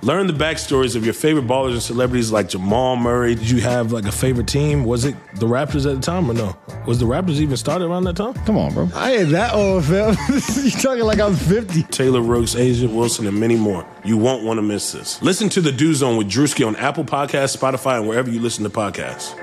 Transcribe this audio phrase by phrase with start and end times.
[0.00, 3.34] Learn the backstories of your favorite ballers and celebrities like Jamal Murray.
[3.34, 4.84] Did you have like a favorite team?
[4.84, 6.56] Was it the Raptors at the time or no?
[6.86, 8.34] Was the Raptors even started around that time?
[8.44, 8.88] Come on, bro.
[8.94, 10.16] I ain't that old, fam.
[10.64, 11.82] you talking like I'm 50.
[11.84, 13.84] Taylor Rooks, A'ja Wilson, and many more.
[14.04, 15.20] You won't want to miss this.
[15.20, 18.62] Listen to The Dew Zone with Drewski on Apple Podcasts, Spotify, and wherever you listen
[18.64, 19.36] to podcasts.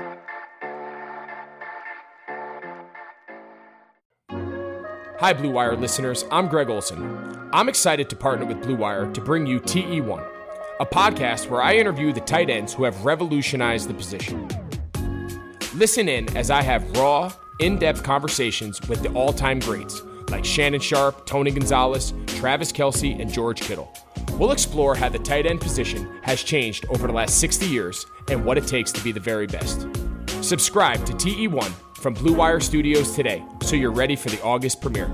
[5.18, 6.24] Hi, Blue Wire listeners.
[6.30, 7.48] I'm Greg Olsen.
[7.52, 10.35] I'm excited to partner with Blue Wire to bring you TE1,
[10.78, 14.46] a podcast where I interview the tight ends who have revolutionized the position.
[15.74, 20.44] Listen in as I have raw, in depth conversations with the all time greats like
[20.44, 23.90] Shannon Sharpe, Tony Gonzalez, Travis Kelce, and George Kittle.
[24.32, 28.44] We'll explore how the tight end position has changed over the last 60 years and
[28.44, 29.86] what it takes to be the very best.
[30.42, 35.10] Subscribe to TE1 from Blue Wire Studios today so you're ready for the August premiere.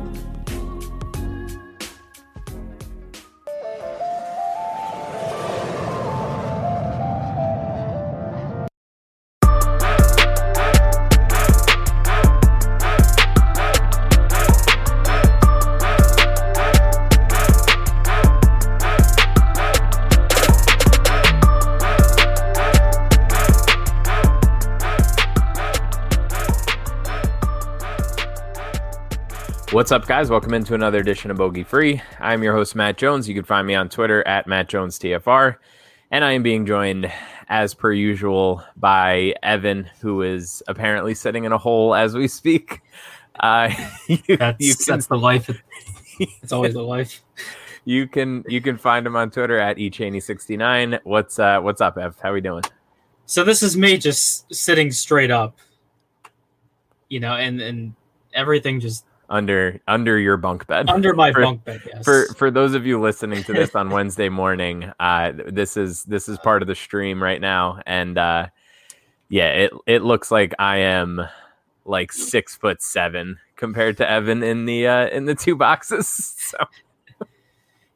[29.82, 30.30] What's up, guys?
[30.30, 32.00] Welcome into another edition of Bogey Free.
[32.20, 33.28] I'm your host, Matt Jones.
[33.28, 35.56] You can find me on Twitter at Matt Jones TFR.
[36.12, 37.12] And I am being joined,
[37.48, 42.80] as per usual, by Evan, who is apparently sitting in a hole as we speak.
[43.40, 43.70] Uh,
[44.06, 45.50] you, that's, you can, that's the life.
[46.20, 47.20] It's always the life.
[47.84, 51.00] You can you can find him on Twitter at echaney69.
[51.02, 52.16] What's uh what's up, Ev?
[52.22, 52.62] How are we doing?
[53.26, 55.58] So this is me just sitting straight up,
[57.08, 57.94] you know, and and
[58.34, 60.88] everything just under under your bunk bed.
[60.88, 62.04] Under my for, bunk bed, yes.
[62.04, 66.28] For for those of you listening to this on Wednesday morning, uh, this is this
[66.28, 68.46] is part of the stream right now, and uh,
[69.28, 71.22] yeah, it it looks like I am
[71.84, 76.36] like six foot seven compared to Evan in the uh, in the two boxes.
[76.52, 76.58] So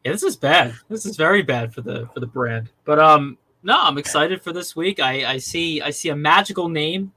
[0.02, 0.72] yeah, this is bad.
[0.88, 2.70] This is very bad for the for the brand.
[2.84, 4.98] But um, no, I'm excited for this week.
[4.98, 7.12] I I see I see a magical name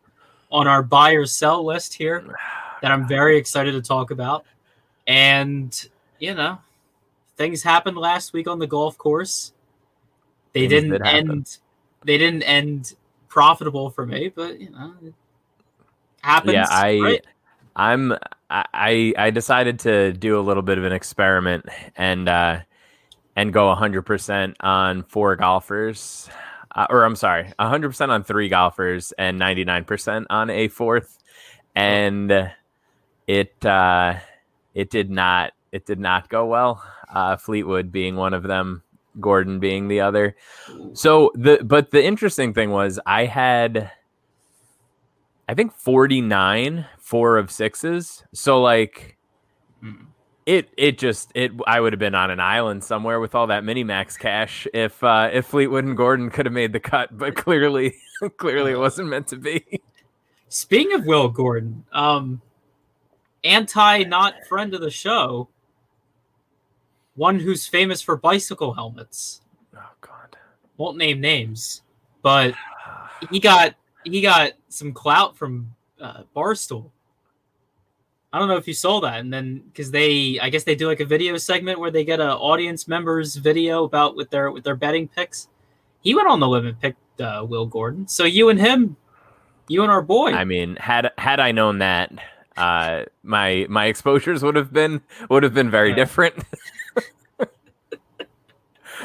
[0.51, 2.35] on our buy or sell list here
[2.81, 4.45] that I'm very excited to talk about.
[5.07, 5.87] And,
[6.19, 6.59] you know,
[7.37, 9.53] things happened last week on the golf course.
[10.53, 11.57] They things didn't did end
[12.05, 12.95] they didn't end
[13.27, 15.13] profitable for me, but you know, it
[16.21, 16.53] happens.
[16.53, 17.25] Yeah, I right?
[17.75, 18.13] I'm
[18.49, 21.65] I I decided to do a little bit of an experiment
[21.95, 22.59] and uh
[23.35, 26.29] and go 100% on four golfers.
[26.75, 31.17] Uh, or I'm sorry, 100% on three golfers and 99% on a fourth.
[31.73, 32.51] And
[33.29, 34.15] it uh,
[34.73, 36.83] it did not it did not go well.
[37.13, 38.81] Uh, Fleetwood being one of them,
[39.19, 40.35] Gordon being the other.
[40.93, 43.91] So the but the interesting thing was I had
[45.47, 48.23] I think 49 four of sixes.
[48.33, 49.15] So like
[49.79, 50.05] hmm.
[50.47, 53.63] it it just it I would have been on an island somewhere with all that
[53.63, 57.35] mini max cash if uh if Fleetwood and Gordon could have made the cut, but
[57.35, 57.93] clearly
[58.37, 59.81] clearly it wasn't meant to be.
[60.47, 62.41] Speaking of Will Gordon, um
[63.43, 65.49] anti not friend of the show,
[67.15, 69.41] one who's famous for bicycle helmets.
[69.75, 70.37] Oh God.
[70.77, 71.81] Won't name names,
[72.21, 72.53] but
[73.31, 76.91] he got he got some clout from uh, Barstool.
[78.31, 80.87] I don't know if you saw that, and then because they, I guess they do
[80.87, 84.63] like a video segment where they get a audience members video about with their with
[84.63, 85.47] their betting picks.
[86.01, 88.07] He went on the limb and picked uh, Will Gordon.
[88.07, 88.97] So you and him,
[89.67, 90.31] you and our boy.
[90.31, 92.11] I mean, had had I known that,
[92.59, 95.95] uh, my my exposures would have been would have been very Yeah.
[95.95, 96.35] different.
[97.39, 97.47] all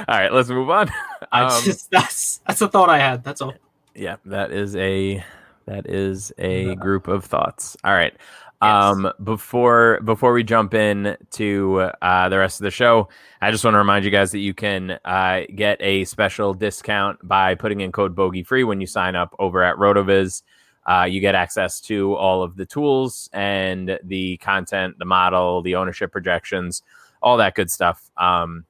[0.08, 0.90] right, let's move on.
[1.32, 3.22] I Um, just that's that's a thought I had.
[3.24, 3.54] That's all.
[3.94, 5.24] yeah, that is a
[5.66, 7.76] that is a group of thoughts.
[7.84, 8.14] All right.
[8.60, 13.08] Um, before before we jump in to uh, the rest of the show,
[13.42, 17.18] I just want to remind you guys that you can uh, get a special discount
[17.26, 20.42] by putting in code Bogey Free when you sign up over at Rotoviz.
[20.86, 25.74] Uh, you get access to all of the tools and the content, the model, the
[25.74, 26.82] ownership projections,
[27.22, 28.10] all that good stuff.
[28.16, 28.64] Um,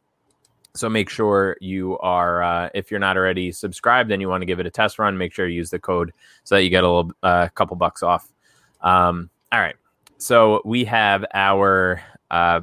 [0.75, 4.47] so make sure you are, uh, if you're not already subscribed and you want to
[4.47, 6.13] give it a test run, make sure you use the code
[6.45, 8.29] so that you get a little, uh, couple bucks off.
[8.81, 9.77] Um, all right.
[10.19, 12.61] So we have our uh,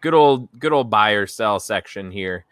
[0.00, 2.44] good old, good old buy or sell section here.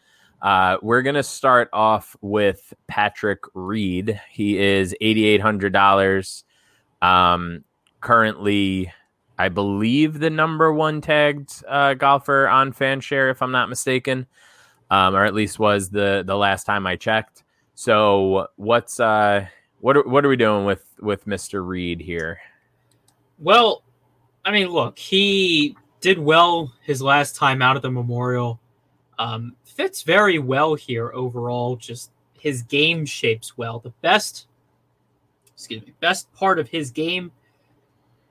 [0.42, 4.20] Uh, we're gonna start off with Patrick Reed.
[4.28, 6.42] He is eighty eight hundred dollars.
[7.00, 7.62] Um,
[8.00, 8.92] currently,
[9.38, 14.26] I believe the number one tagged uh, golfer on FanShare, if I'm not mistaken,
[14.90, 17.44] um, or at least was the the last time I checked.
[17.74, 19.46] So what's uh
[19.80, 21.66] what are, what are we doing with with Mr.
[21.66, 22.40] Reed here?
[23.38, 23.84] Well,
[24.44, 28.60] I mean, look, he did well his last time out at the Memorial.
[29.18, 31.76] Um, fits very well here overall.
[31.76, 33.78] Just his game shapes well.
[33.78, 34.46] The best,
[35.54, 37.32] excuse me, best part of his game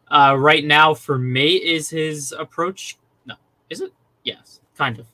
[0.10, 2.98] uh, right now for me is his approach.
[3.26, 3.36] No,
[3.70, 3.94] is it?
[4.24, 5.08] Yes, kind of.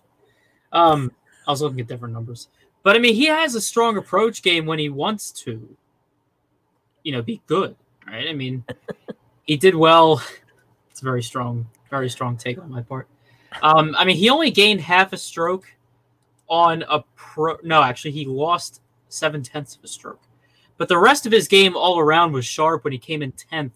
[0.71, 1.11] Um,
[1.47, 2.49] I was looking at different numbers,
[2.83, 5.75] but I mean, he has a strong approach game when he wants to.
[7.03, 7.75] You know, be good,
[8.05, 8.27] right?
[8.27, 8.65] I mean,
[9.43, 10.21] he did well.
[10.91, 13.07] It's a very strong, very strong take on my part.
[13.61, 15.71] Um, I mean, he only gained half a stroke
[16.47, 17.57] on a pro.
[17.63, 20.21] No, actually, he lost seven tenths of a stroke.
[20.77, 23.73] But the rest of his game all around was sharp when he came in tenth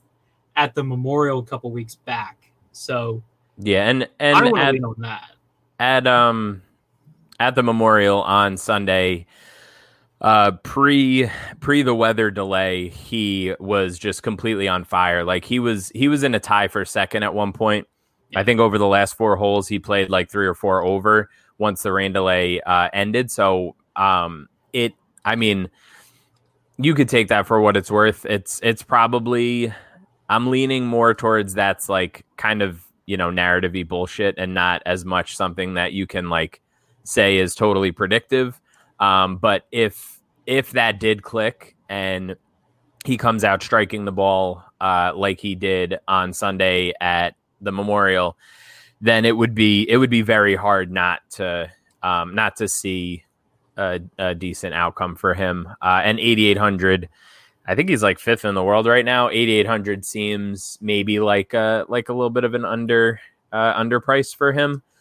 [0.56, 2.52] at the Memorial a couple weeks back.
[2.72, 3.24] So
[3.58, 5.32] Yeah, and I and want at, lean on that.
[5.80, 6.62] at um
[7.40, 9.26] at the memorial on Sunday,
[10.22, 11.30] uh pre
[11.60, 15.24] pre the weather delay, he was just completely on fire.
[15.24, 17.88] Like he was he was in a tie for second at one point.
[18.36, 21.30] I think over the last four holes he played like three or four over
[21.62, 23.32] once the rain delay uh ended.
[23.32, 24.94] So um it
[25.24, 25.70] I mean
[26.78, 28.26] you could take that for what it's worth.
[28.26, 29.74] It's it's probably
[30.30, 35.06] I'm leaning more towards that's like kind of you know narrative bullshit and not as
[35.06, 36.62] much something that you can like
[37.04, 38.60] say is totally predictive.
[39.00, 42.36] Um, but if if that did click and
[43.06, 48.38] he comes out striking the ball uh, like he did on Sunday at the Memorial,
[49.02, 51.70] then it would be it would be very hard not to
[52.04, 53.24] um, not to see
[53.78, 55.68] a, a decent outcome for him.
[55.82, 57.10] Uh, and 8800,
[57.68, 59.30] I think he's like fifth in the world right now.
[59.30, 63.20] 8800 seems maybe like a like a little bit of an under
[63.52, 64.84] uh, underprice for him.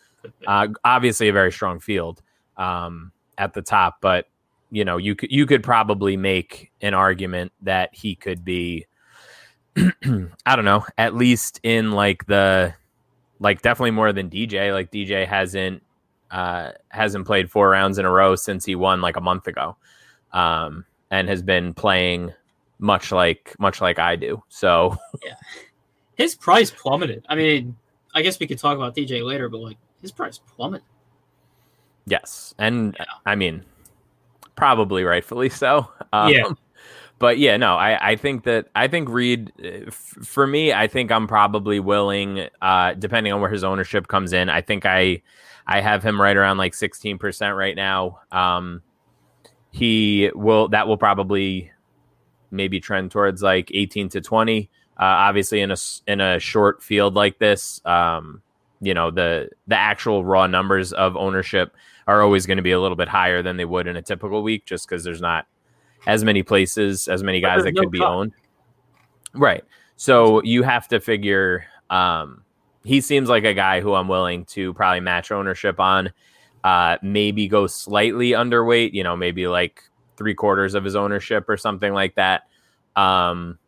[0.47, 2.20] Uh, obviously, a very strong field
[2.58, 4.26] um, at the top, but
[4.70, 8.85] you know you could you could probably make an argument that he could be.
[9.76, 12.75] I don't know, at least in like the
[13.40, 14.72] like definitely more than DJ.
[14.72, 15.82] Like DJ hasn't
[16.31, 19.76] uh, hasn't played four rounds in a row since he won like a month ago,
[20.32, 22.32] um, and has been playing
[22.78, 24.42] much like much like I do.
[24.49, 25.35] So yeah,
[26.14, 27.25] His price plummeted.
[27.28, 27.76] I mean,
[28.14, 30.87] I guess we could talk about DJ later, but like his price plummeted.
[32.06, 33.06] yes, and Yeah.
[33.26, 33.64] I mean
[34.56, 35.90] probably rightfully so.
[36.12, 36.42] Um, Yeah.
[37.20, 40.88] But yeah, no, I, I think that I think Reed, uh, f- for me, I
[40.88, 44.48] think I'm probably willing, uh, depending on where his ownership comes in.
[44.48, 45.20] I think I,
[45.66, 48.20] I have him right around like 16% right now.
[48.32, 48.80] Um,
[49.70, 51.70] he will, that will probably
[52.50, 54.70] maybe trend towards like 18 to 20.
[54.98, 58.42] Uh, obviously in a, in a short field like this, um,
[58.80, 62.80] you know, the, the actual raw numbers of ownership are always going to be a
[62.80, 65.46] little bit higher than they would in a typical week, just because there's not
[66.07, 68.33] as many places, as many guys that no could be owned.
[69.35, 69.64] Right.
[69.97, 72.42] So you have to figure um
[72.85, 76.12] he seems like a guy who I'm willing to probably match ownership on.
[76.64, 79.83] Uh maybe go slightly underweight, you know, maybe like
[80.16, 82.42] three quarters of his ownership or something like that.
[82.97, 83.59] Um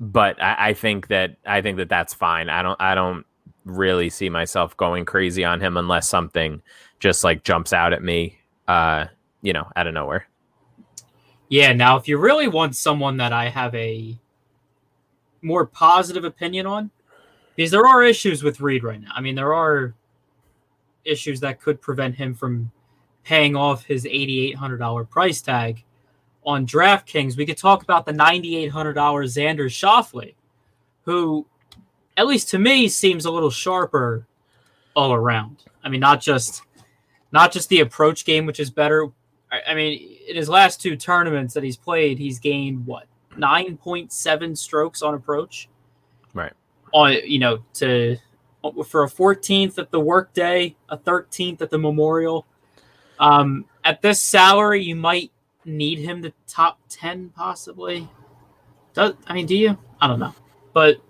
[0.00, 2.48] but I, I think that I think that that's fine.
[2.48, 3.24] I don't I don't
[3.64, 6.60] really see myself going crazy on him unless something
[6.98, 8.36] just like jumps out at me
[8.66, 9.06] uh
[9.42, 10.26] you know out of nowhere.
[11.52, 14.18] Yeah, now if you really want someone that I have a
[15.42, 16.90] more positive opinion on,
[17.54, 19.10] because there are issues with Reed right now.
[19.14, 19.92] I mean, there are
[21.04, 22.72] issues that could prevent him from
[23.22, 25.84] paying off his $8,800 price tag
[26.42, 27.36] on DraftKings.
[27.36, 30.32] We could talk about the $9,800 Xander Schauffele,
[31.04, 31.46] who,
[32.16, 34.26] at least to me, seems a little sharper
[34.96, 35.64] all around.
[35.84, 36.62] I mean, not just
[37.30, 39.08] not just the approach game, which is better.
[39.52, 43.06] I, mean, in his last two tournaments that he's played, he's gained what
[43.36, 45.68] nine point seven strokes on approach.
[46.34, 46.52] Right.
[46.92, 48.16] On you know to
[48.86, 52.46] for a 14th at the workday, a 13th at the memorial.
[53.18, 55.32] Um, at this salary, you might
[55.64, 58.08] need him to top 10 possibly.
[58.94, 59.76] Does I mean, do you?
[60.00, 60.34] I don't know,
[60.72, 61.00] but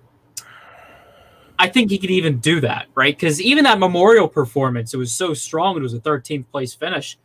[1.58, 3.16] I think he could even do that, right?
[3.16, 5.76] Because even that memorial performance, it was so strong.
[5.76, 7.18] It was a 13th place finish,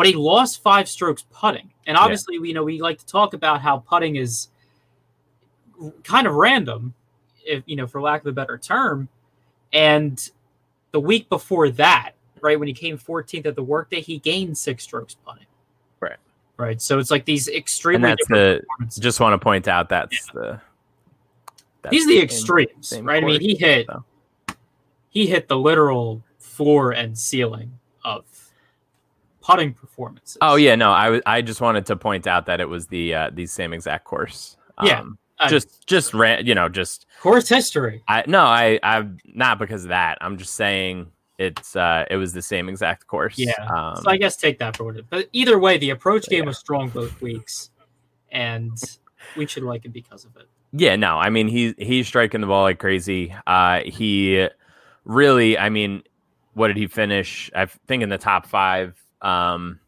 [0.00, 1.70] but he lost five strokes putting.
[1.86, 2.40] And obviously, yeah.
[2.40, 4.48] we you know we like to talk about how putting is
[6.04, 6.94] kind of random,
[7.44, 9.10] if you know, for lack of a better term.
[9.74, 10.18] And
[10.92, 14.84] the week before that, right when he came 14th at the workday, he gained six
[14.84, 15.44] strokes putting.
[16.00, 16.16] Right.
[16.56, 16.80] Right.
[16.80, 18.10] So it's like these extremely.
[18.10, 18.62] And that's the.
[18.98, 20.40] Just want to point out that's yeah.
[20.40, 20.60] the.
[21.82, 23.22] That's These are the extremes, same, same right?
[23.22, 23.84] I mean, he hit.
[23.86, 24.02] So.
[25.10, 28.24] He hit the literal floor and ceiling of
[29.50, 30.38] putting performances.
[30.40, 33.30] Oh yeah, no, I I just wanted to point out that it was the uh,
[33.32, 34.56] the same exact course.
[34.78, 38.02] Um, yeah, just just ran, you know, just course history.
[38.08, 40.18] I no, I I'm not because of that.
[40.20, 43.38] I'm just saying it's uh it was the same exact course.
[43.38, 43.52] Yeah.
[43.74, 45.06] Um, so I guess take that for what it.
[45.08, 46.48] But either way, the approach game yeah.
[46.48, 47.70] was strong both weeks,
[48.30, 48.78] and
[49.36, 50.48] we should like it because of it.
[50.72, 53.34] Yeah, no, I mean he's he's striking the ball like crazy.
[53.46, 54.48] Uh, he
[55.04, 56.02] really, I mean,
[56.54, 57.50] what did he finish?
[57.54, 59.80] I think in the top five um,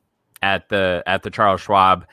[0.42, 2.06] at the at the Charles Schwab.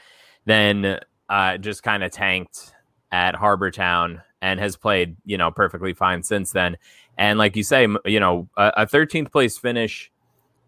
[0.45, 0.99] Then
[1.29, 2.73] uh, just kind of tanked
[3.11, 6.77] at Harbour Town and has played, you know, perfectly fine since then.
[7.17, 10.11] And like you say, you know, a, 13th place finish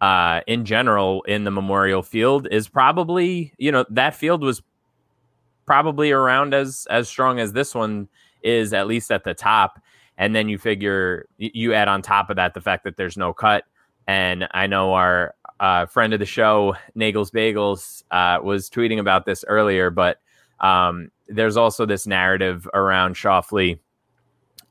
[0.02, 4.62] uh, in general in the Memorial Field is probably, you know, that field was
[5.66, 8.10] probably around as as strong as this one
[8.44, 9.82] is, at least at the top.
[10.18, 13.32] And then you figure you add on top of that the fact that there's no
[13.32, 13.64] cut.
[14.08, 19.26] And I know our uh, friend of the show, Nagels Bagels, uh, was tweeting about
[19.26, 20.20] this earlier, but
[20.60, 23.80] um, there's also this narrative around Schauffele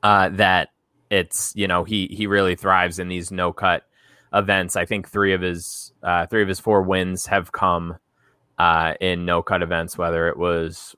[0.03, 0.69] uh, that
[1.09, 3.85] it's you know he he really thrives in these no cut
[4.33, 4.75] events.
[4.75, 7.97] I think three of his uh, three of his four wins have come
[8.59, 10.93] uh, in no cut events, whether it was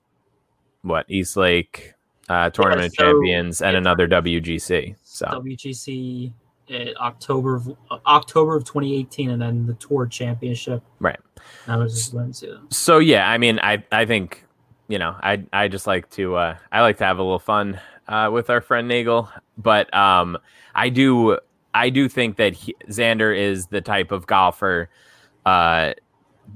[0.81, 1.93] what East Lake
[2.29, 4.95] uh, tournament yeah, so champions and another WGC.
[5.03, 6.33] So WGC
[6.71, 10.81] October of, October of 2018, and then the Tour Championship.
[10.99, 11.19] Right.
[11.67, 12.55] That was just Wednesday.
[12.69, 14.45] So yeah, I mean, I I think
[14.87, 17.79] you know, I I just like to uh, I like to have a little fun
[18.07, 20.37] uh, with our friend Nagel, but um,
[20.75, 21.37] I do
[21.73, 24.89] I do think that he, Xander is the type of golfer
[25.45, 25.93] uh,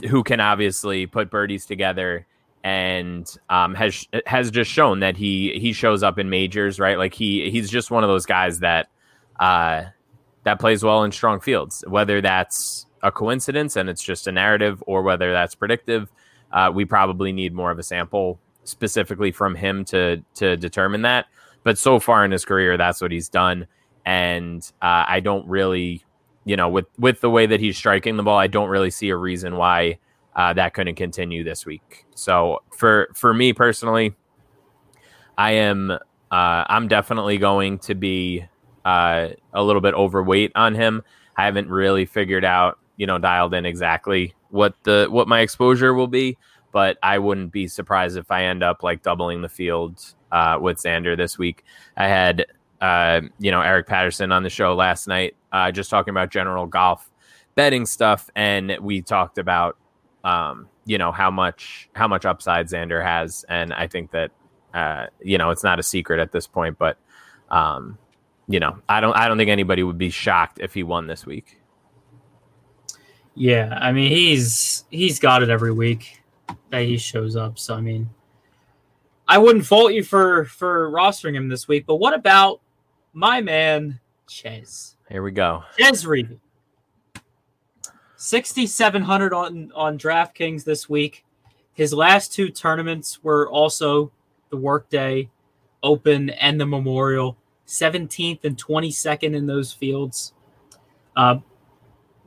[0.10, 2.26] who can obviously put birdies together
[2.64, 6.98] and um, has has just shown that he he shows up in majors, right?
[6.98, 8.90] Like he he's just one of those guys that
[9.40, 9.86] uh,
[10.48, 14.82] that plays well in strong fields, whether that's a coincidence and it's just a narrative,
[14.88, 16.10] or whether that's predictive
[16.52, 21.26] uh, we probably need more of a sample specifically from him to to determine that.
[21.64, 23.68] But so far in his career, that's what he's done,
[24.06, 26.06] and uh, I don't really,
[26.46, 29.10] you know, with with the way that he's striking the ball, I don't really see
[29.10, 30.00] a reason why
[30.36, 32.06] uh, that couldn't continue this week.
[32.16, 34.16] So for for me personally,
[35.38, 35.98] I am uh,
[36.32, 38.46] I'm definitely going to be
[38.88, 41.04] uh, a little bit overweight on him.
[41.36, 45.94] I haven't really figured out, you know, dialed in exactly what the what my exposure
[45.94, 46.38] will be,
[46.72, 50.02] but I wouldn't be surprised if I end up like doubling the field
[50.32, 51.66] uh, with Xander this week.
[51.98, 52.46] I had
[52.80, 56.66] uh, you know Eric Patterson on the show last night, uh, just talking about general
[56.66, 57.12] golf
[57.56, 59.76] betting stuff, and we talked about
[60.24, 64.32] um, you know how much how much upside Xander has, and I think that
[64.74, 66.98] uh, you know it's not a secret at this point, but
[67.50, 67.98] um,
[68.48, 71.26] you know I don't I don't think anybody would be shocked if he won this
[71.26, 71.60] week.
[73.36, 76.22] Yeah, I mean he's he's got it every week
[76.70, 77.60] that he shows up.
[77.60, 78.10] So I mean,
[79.28, 81.86] I wouldn't fault you for for rostering him this week.
[81.86, 82.62] But what about
[83.14, 84.96] my man Chez?
[85.10, 85.64] Here we go.
[85.78, 86.40] Chez Reavie.
[88.16, 91.24] 6700 on on DraftKings this week.
[91.74, 94.12] His last two tournaments were also
[94.50, 95.30] the Workday
[95.84, 97.38] Open and the Memorial.
[97.68, 100.34] 17th and 22nd in those fields.
[101.16, 101.40] Uh,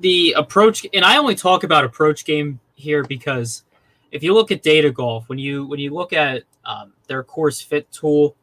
[0.01, 3.65] the approach, and I only talk about approach game here because
[4.13, 7.61] if you look at data golf, when you when you look at um, their course
[7.61, 8.37] fit tool,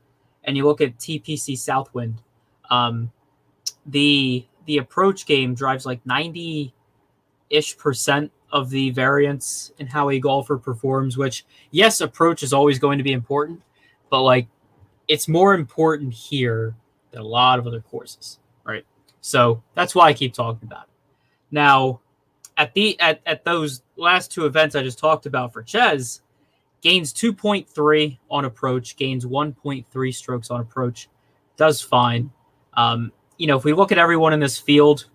[0.43, 2.21] and you look at TPC Southwind,
[2.69, 3.11] Um,
[3.85, 6.73] the the approach game drives like 90
[7.49, 12.79] ish percent of the variance in how a golfer performs, which, yes, approach is always
[12.79, 13.61] going to be important,
[14.09, 14.47] but like
[15.07, 16.75] it's more important here
[17.11, 18.85] than a lot of other courses, right?
[19.21, 20.89] So that's why I keep talking about it.
[21.51, 22.01] Now,
[22.57, 26.21] at the at, at those last two events I just talked about for Chez,
[26.81, 31.09] gains 2.3 on approach, gains 1.3 strokes on approach,
[31.55, 32.31] does fine.
[32.73, 35.05] Um, you know, if we look at everyone in this field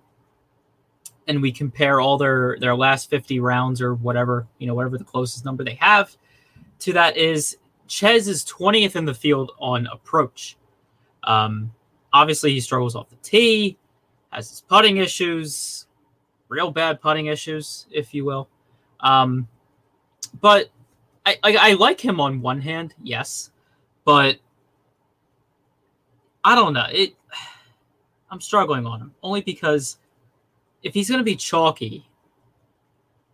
[1.29, 5.05] and we compare all their their last 50 rounds or whatever, you know, whatever the
[5.05, 6.17] closest number they have
[6.81, 7.57] to that is
[7.87, 10.57] Chez is 20th in the field on approach.
[11.25, 11.73] Um,
[12.13, 13.77] obviously, he struggles off the tee,
[14.31, 15.87] has his putting issues,
[16.49, 18.49] real bad putting issues, if you will.
[19.01, 19.49] Um,
[20.41, 20.71] but
[21.27, 23.51] I, I, I like him on one hand, yes,
[24.05, 24.39] but
[26.45, 26.87] I don't know.
[26.91, 27.15] It
[28.31, 29.99] I'm struggling on him only because
[30.83, 32.09] if he's going to be chalky,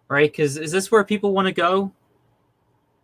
[0.08, 0.30] right?
[0.30, 1.92] Because is this where people want to go?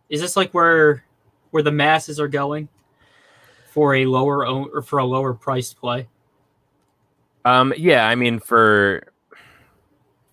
[0.09, 1.03] Is this like where
[1.51, 2.67] where the masses are going
[3.75, 6.07] for a lower own, or for a lower priced play?
[7.43, 9.03] Um, yeah, I mean for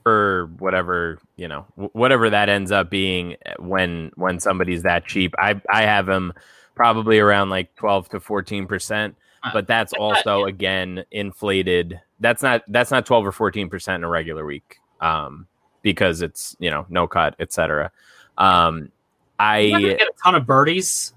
[0.04, 5.34] for whatever you know, whatever that ends up being when when somebody's that cheap.
[5.38, 6.32] I I have him
[6.76, 9.16] probably around like twelve to fourteen percent,
[9.52, 12.00] but that's also again inflated.
[12.20, 15.49] That's not that's not twelve or fourteen percent in a regular week, um,
[15.82, 17.90] because it's you know no cut, etc.
[18.38, 18.92] Um,
[19.40, 21.12] I get a ton of birdies,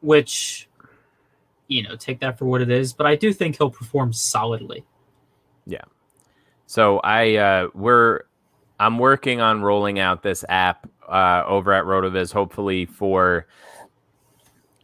[0.00, 0.68] which
[1.68, 4.84] you know take that for what it is, but I do think he'll perform solidly.
[5.66, 5.82] Yeah.
[6.66, 8.22] So I uh, we're
[8.78, 13.46] I'm working on rolling out this app uh, over at Rotoviz, hopefully for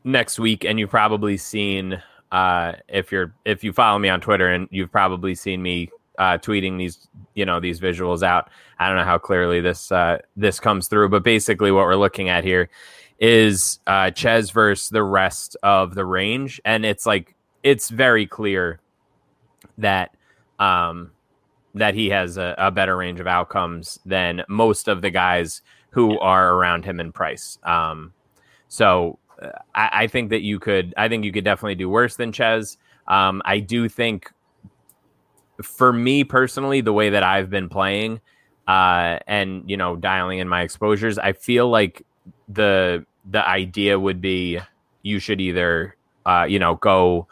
[0.05, 0.65] next week.
[0.65, 4.93] And you've probably seen uh, if you're if you follow me on Twitter, and you've
[4.93, 8.51] probably seen me uh, tweeting these you know these visuals out.
[8.79, 12.29] I don't know how clearly this uh, this comes through, but basically what we're looking
[12.29, 12.71] at here
[13.23, 18.81] is uh, Chez versus the rest of the range, and it's like it's very clear
[19.79, 20.14] that
[20.59, 21.12] um,
[21.75, 26.18] that he has a, a, better range of outcomes than most of the guys who
[26.18, 27.59] are around him in price.
[27.62, 28.12] Um,
[28.68, 32.16] so uh, I, I, think that you could, I think you could definitely do worse
[32.16, 32.77] than Chez.
[33.09, 34.31] Um, I do think,
[35.62, 38.20] for me personally, the way that I've been playing,
[38.68, 42.05] uh, and you know, dialing in my exposures, I feel like
[42.49, 44.59] the the idea would be
[45.03, 47.27] you should either, uh, you know, go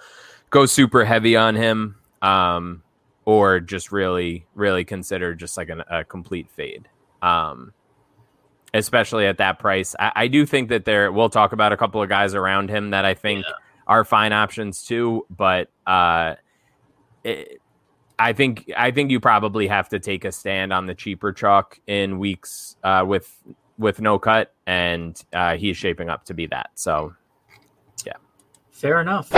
[0.50, 1.96] go super heavy on him.
[2.22, 2.82] Um,
[3.24, 6.88] or just really, really consider just like an, a complete fade.
[7.22, 7.72] Um,
[8.74, 9.94] especially at that price.
[9.98, 12.90] I, I, do think that there, we'll talk about a couple of guys around him
[12.90, 13.52] that I think yeah.
[13.86, 16.36] are fine options too, but uh,
[17.24, 17.60] it,
[18.18, 21.80] I think I think you probably have to take a stand on the cheaper chalk
[21.86, 23.34] in weeks uh, with
[23.80, 26.70] with no cut, and uh, he's shaping up to be that.
[26.74, 27.14] So,
[28.04, 28.12] yeah,
[28.70, 29.32] fair enough.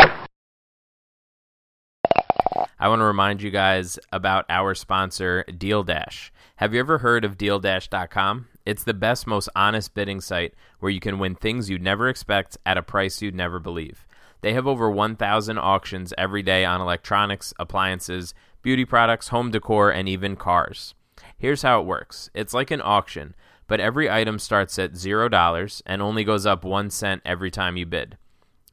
[2.79, 6.33] I want to remind you guys about our sponsor, Deal Dash.
[6.57, 8.49] Have you ever heard of DealDash.com?
[8.67, 12.59] It's the best, most honest bidding site where you can win things you'd never expect
[12.67, 14.07] at a price you'd never believe.
[14.41, 20.09] They have over 1,000 auctions every day on electronics, appliances, beauty products, home decor, and
[20.09, 20.95] even cars.
[21.39, 23.35] Here's how it works it's like an auction,
[23.67, 27.87] but every item starts at $0 and only goes up 1 cent every time you
[27.87, 28.17] bid.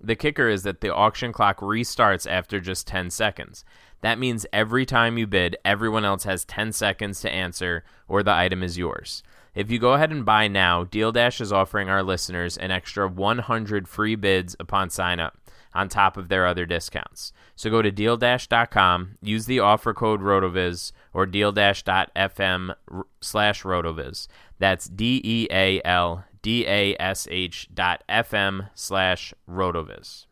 [0.01, 3.65] The kicker is that the auction clock restarts after just 10 seconds.
[4.01, 8.33] That means every time you bid, everyone else has 10 seconds to answer, or the
[8.33, 9.23] item is yours.
[9.53, 13.07] If you go ahead and buy now, Deal Dash is offering our listeners an extra
[13.07, 15.37] 100 free bids upon sign up,
[15.73, 17.33] on top of their other discounts.
[17.55, 22.73] So go to dealdash.com, use the offer code RotoViz or dealdash.fm
[23.19, 24.27] slash RotoViz.
[24.59, 30.25] That's D E A L D A S H dot FM slash RotoViz.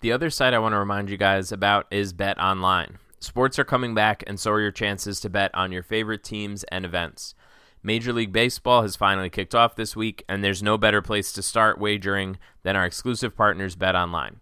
[0.00, 2.98] The other site I want to remind you guys about is Bet Online.
[3.20, 6.62] Sports are coming back, and so are your chances to bet on your favorite teams
[6.64, 7.34] and events.
[7.82, 11.42] Major League Baseball has finally kicked off this week, and there's no better place to
[11.42, 14.40] start wagering than our exclusive partners, Bet Online.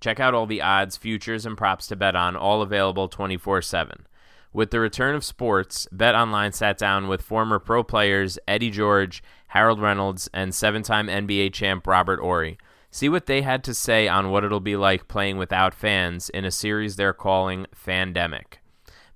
[0.00, 4.06] Check out all the odds, futures, and props to bet on, all available 24 7.
[4.52, 9.22] With the return of sports, Bet Online sat down with former pro players Eddie George,
[9.48, 12.58] Harold Reynolds, and seven time NBA champ Robert Horry
[12.92, 16.44] See what they had to say on what it'll be like playing without fans in
[16.44, 18.58] a series they're calling Fandemic.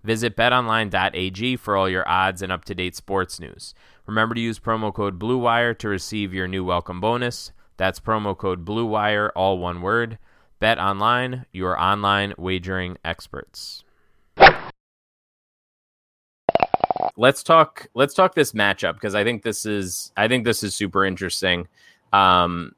[0.05, 3.75] Visit betonline.ag for all your odds and up to date sports news.
[4.07, 7.53] Remember to use promo code BLUEWIRE to receive your new welcome bonus.
[7.77, 10.19] That's promo code BLUEWIRE, all one word.
[10.61, 13.84] Bet Online, your online wagering experts.
[17.17, 17.87] Let's talk.
[17.95, 20.13] Let's talk this matchup because I think this is.
[20.17, 21.69] I think this is super interesting.
[22.13, 22.75] Um,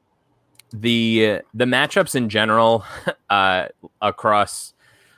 [0.71, 2.85] the the matchups in general
[3.29, 3.67] uh,
[4.01, 4.73] across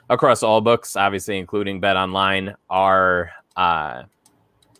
[0.08, 4.02] across all books, obviously including Bet Online, are uh,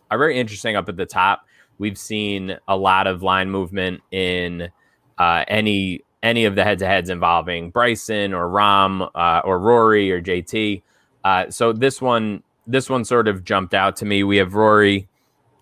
[0.09, 0.75] are very interesting.
[0.75, 1.45] Up at the top,
[1.77, 4.69] we've seen a lot of line movement in
[5.17, 10.11] uh, any any of the head to heads involving Bryson or Rahm uh, or Rory
[10.11, 10.83] or JT.
[11.23, 14.23] Uh, so this one this one sort of jumped out to me.
[14.23, 15.07] We have Rory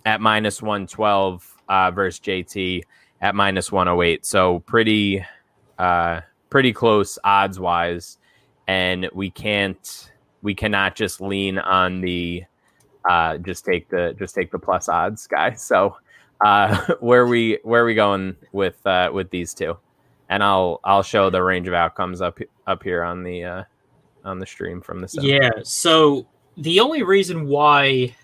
[0.06, 2.84] at minus one twelve uh, versus JT
[3.22, 4.26] at minus one oh eight.
[4.26, 5.26] So pretty
[5.78, 8.18] uh, pretty close odds wise,
[8.68, 12.44] and we can't we cannot just lean on the
[13.10, 15.54] uh, just take the just take the plus odds guy.
[15.54, 15.98] So
[16.44, 19.78] uh, where we where are we going with uh, with these two?
[20.30, 23.64] And I'll I'll show the range of outcomes up up here on the uh,
[24.24, 25.10] on the stream from the.
[25.22, 25.50] Yeah.
[25.64, 26.28] So
[26.60, 28.16] the only reason why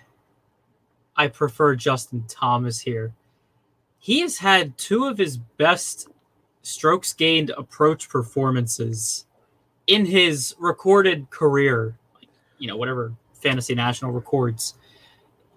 [1.15, 3.13] I prefer Justin Thomas here,
[3.98, 6.10] he has had two of his best
[6.62, 9.26] strokes gained approach performances
[9.88, 11.98] in his recorded career.
[12.58, 14.76] You know, whatever Fantasy National records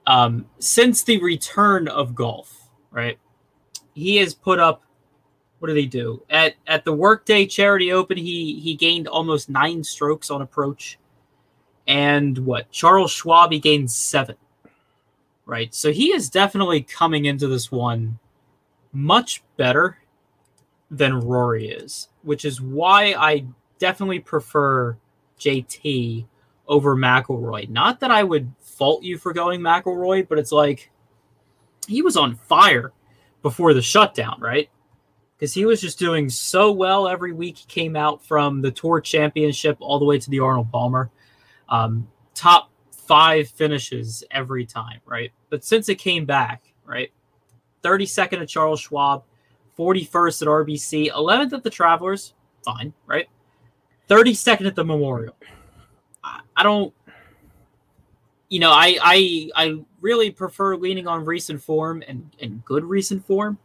[0.06, 2.68] um, since the return of golf.
[2.90, 3.18] Right,
[3.94, 4.82] he has put up.
[5.58, 8.16] What did he do at at the Workday Charity Open?
[8.16, 10.98] He he gained almost nine strokes on approach,
[11.88, 14.36] and what Charles Schwab he gained seven.
[15.46, 18.18] Right, so he is definitely coming into this one
[18.92, 19.98] much better
[20.90, 23.46] than Rory is, which is why I
[23.78, 24.98] definitely prefer
[25.40, 26.26] JT
[26.66, 27.70] over McIlroy.
[27.70, 30.90] Not that I would fault you for going McIlroy, but it's like
[31.86, 32.92] he was on fire
[33.40, 34.68] before the shutdown, right?
[35.36, 37.56] Because he was just doing so well every week.
[37.56, 41.10] He came out from the Tour Championship all the way to the Arnold Palmer,
[41.68, 45.32] um, top five finishes every time, right?
[45.50, 47.10] But since it came back, right,
[47.82, 49.24] 32nd at Charles Schwab,
[49.78, 53.26] 41st at RBC, 11th at the Travelers, fine, right?
[54.08, 55.36] 32nd at the Memorial.
[56.24, 56.92] I, I don't
[58.48, 63.26] you know, I I I really prefer leaning on recent form and, and good recent
[63.26, 63.58] form.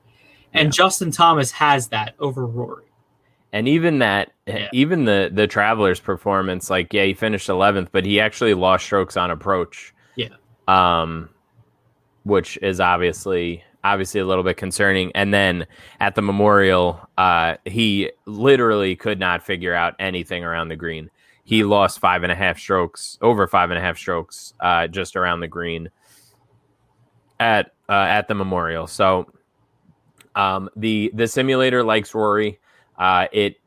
[0.54, 0.72] And yeah.
[0.72, 2.86] Justin Thomas has that over Rory.
[3.54, 4.68] And even that yeah.
[4.74, 9.16] even the the travelers performance, like yeah, he finished eleventh, but he actually lost strokes
[9.16, 9.94] on approach.
[10.18, 10.30] Yeah.
[10.68, 11.30] Um
[12.24, 15.12] which is obviously obviously a little bit concerning.
[15.14, 15.66] And then
[16.00, 21.10] at the memorial, uh, he literally could not figure out anything around the green
[21.44, 25.16] he lost five and a half strokes, over five and a half strokes, uh, just
[25.16, 25.90] around the green
[27.40, 28.88] at uh, at the Memorial.
[28.88, 29.32] So
[30.36, 32.60] um, the the simulator likes Rory.
[32.98, 33.60] Uh, it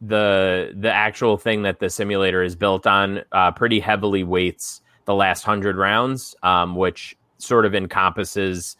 [0.00, 5.14] the the actual thing that the simulator is built on uh, pretty heavily weights the
[5.14, 8.76] last hundred rounds, um, which sort of encompasses,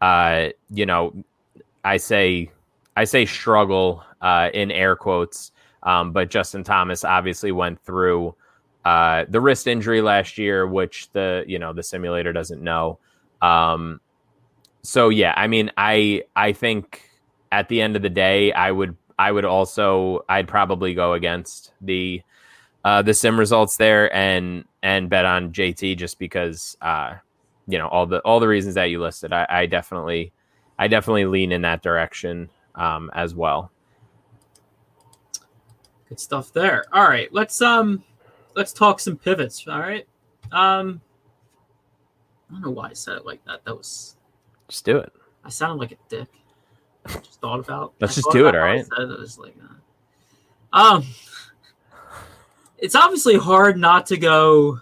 [0.00, 1.14] uh, you know,
[1.84, 2.50] I say
[2.96, 8.34] I say struggle uh, in air quotes um, but Justin Thomas obviously went through
[8.84, 12.98] uh, the wrist injury last year, which the you know the simulator doesn't know.
[13.42, 14.00] Um,
[14.82, 17.09] so yeah, I mean, I I think
[17.52, 21.72] at the end of the day, I would I would also I'd probably go against
[21.80, 22.22] the
[22.84, 27.14] uh, the sim results there and and bet on JT just because uh,
[27.66, 29.32] you know all the all the reasons that you listed.
[29.32, 30.32] I, I definitely
[30.78, 33.70] I definitely lean in that direction um, as well.
[36.08, 36.84] Good stuff there.
[36.92, 38.02] All right, let's um
[38.56, 39.66] let's talk some pivots.
[39.68, 40.06] All right.
[40.50, 41.00] Um
[42.48, 43.64] I don't know why I said it like that.
[43.64, 44.16] That was
[44.68, 45.12] just do it.
[45.44, 46.28] I sounded like a dick.
[47.06, 48.86] I just thought about Let's just do it, all right?
[48.96, 49.56] I it like
[50.72, 51.06] uh, um
[52.78, 54.78] it's obviously hard not to go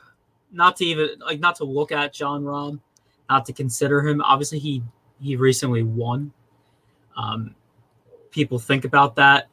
[0.53, 2.81] not to even like not to look at Jon Rahm,
[3.29, 4.21] not to consider him.
[4.23, 4.83] Obviously he
[5.21, 6.33] he recently won.
[7.17, 7.55] Um
[8.31, 9.49] people think about that.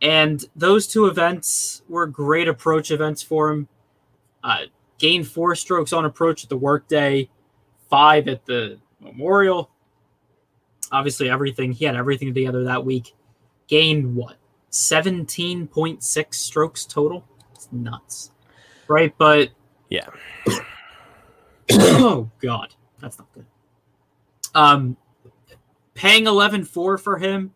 [0.00, 3.68] And those two events were great approach events for him.
[4.42, 4.62] Uh,
[4.98, 7.28] gained four strokes on approach at the workday,
[7.88, 9.70] five at the memorial.
[10.92, 13.14] Obviously, everything he had everything together that week.
[13.66, 14.36] Gained what?
[14.70, 17.24] 17.6 strokes total?
[17.54, 18.30] It's nuts.
[18.88, 19.14] Right?
[19.18, 19.50] But
[19.88, 20.06] yeah.
[21.72, 23.46] oh god, that's not good.
[24.54, 24.96] Um
[25.94, 27.52] paying 11-4 for him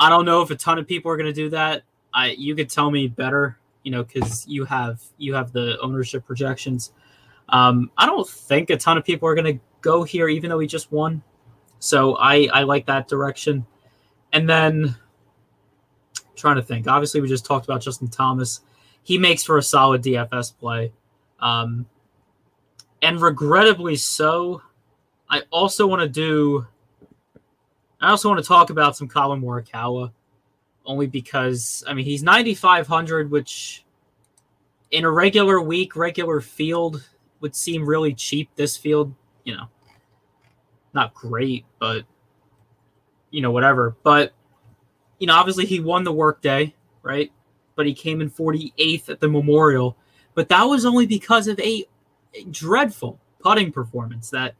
[0.00, 1.82] I don't know if a ton of people are going to do that.
[2.12, 6.26] I you could tell me better, you know, because you have you have the ownership
[6.26, 6.92] projections.
[7.50, 10.58] Um, I don't think a ton of people are going to go here, even though
[10.58, 11.22] he just won.
[11.80, 13.66] So I I like that direction.
[14.32, 14.94] And then
[16.40, 16.88] trying to think.
[16.88, 18.60] Obviously, we just talked about Justin Thomas.
[19.02, 20.92] He makes for a solid DFS play.
[21.38, 21.86] Um,
[23.02, 24.62] and regrettably so,
[25.28, 26.66] I also want to do.
[28.00, 30.10] I also want to talk about some Collin Morikawa,
[30.84, 33.84] only because I mean he's 9,500, which
[34.90, 37.06] in a regular week, regular field
[37.40, 38.50] would seem really cheap.
[38.56, 39.14] This field,
[39.44, 39.68] you know,
[40.92, 42.04] not great, but
[43.30, 43.96] you know whatever.
[44.02, 44.32] But
[45.20, 47.30] you know, obviously he won the workday, right?
[47.76, 49.96] But he came in 48th at the Memorial.
[50.34, 51.84] But that was only because of a,
[52.52, 54.54] dreadful putting performance that,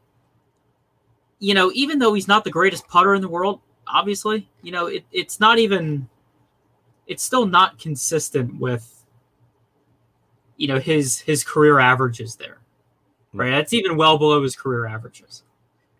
[1.39, 4.87] you know, even though he's not the greatest putter in the world, obviously, you know,
[4.87, 6.09] it, it's not even,
[7.07, 9.05] it's still not consistent with,
[10.57, 12.59] you know, his his career averages there,
[13.33, 13.47] right?
[13.47, 13.55] Mm-hmm.
[13.55, 15.43] That's even well below his career averages.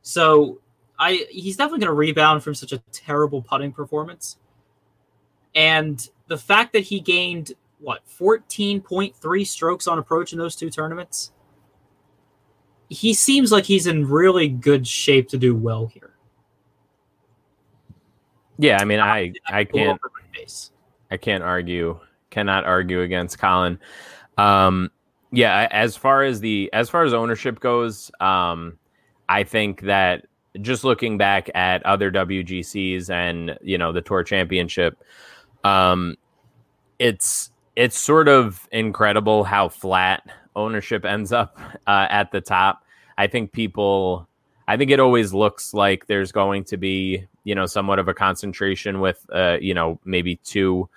[0.02, 0.60] So
[0.98, 4.38] I he's definitely going to rebound from such a terrible putting performance.
[5.56, 11.32] And the fact that he gained what 14.3 strokes on approach in those two tournaments,
[12.90, 16.12] he seems like he's in really good shape to do well here.
[18.58, 20.00] Yeah, I mean, I I can't
[21.10, 23.80] I can't argue, cannot argue against Collin.
[24.38, 24.92] Um,
[25.32, 28.78] yeah, as far as the as far as ownership goes, um,
[29.32, 30.26] I think that
[30.60, 35.02] just looking back at other WGCs and you know the Tour Championship,
[35.64, 36.18] um,
[37.00, 42.84] it's it's sort of incredible how flat ownership ends up uh, at the top.
[43.18, 44.28] I think people,
[44.68, 48.14] I think it always looks like there's going to be you know somewhat of a
[48.14, 50.90] concentration with uh, you know maybe two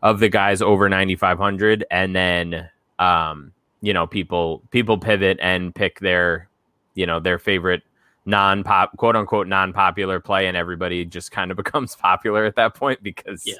[0.00, 6.00] of the guys over 9500 and then um you know people people pivot and pick
[6.00, 6.48] their
[6.94, 7.82] you know their favorite
[8.26, 13.02] non-pop quote unquote non-popular play and everybody just kind of becomes popular at that point
[13.02, 13.54] because Yeah.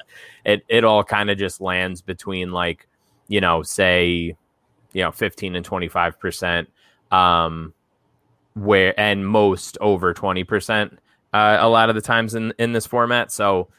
[0.45, 2.87] it it all kind of just lands between like
[3.27, 4.35] you know say
[4.93, 6.69] you know 15 and 25 percent
[7.11, 7.73] um
[8.53, 10.99] where and most over 20 percent
[11.33, 13.69] uh, a lot of the times in in this format so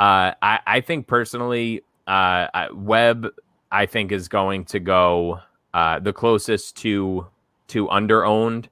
[0.00, 3.28] uh i i think personally uh I- Webb
[3.70, 5.40] i think is going to go
[5.74, 7.26] uh the closest to
[7.68, 8.68] to under owned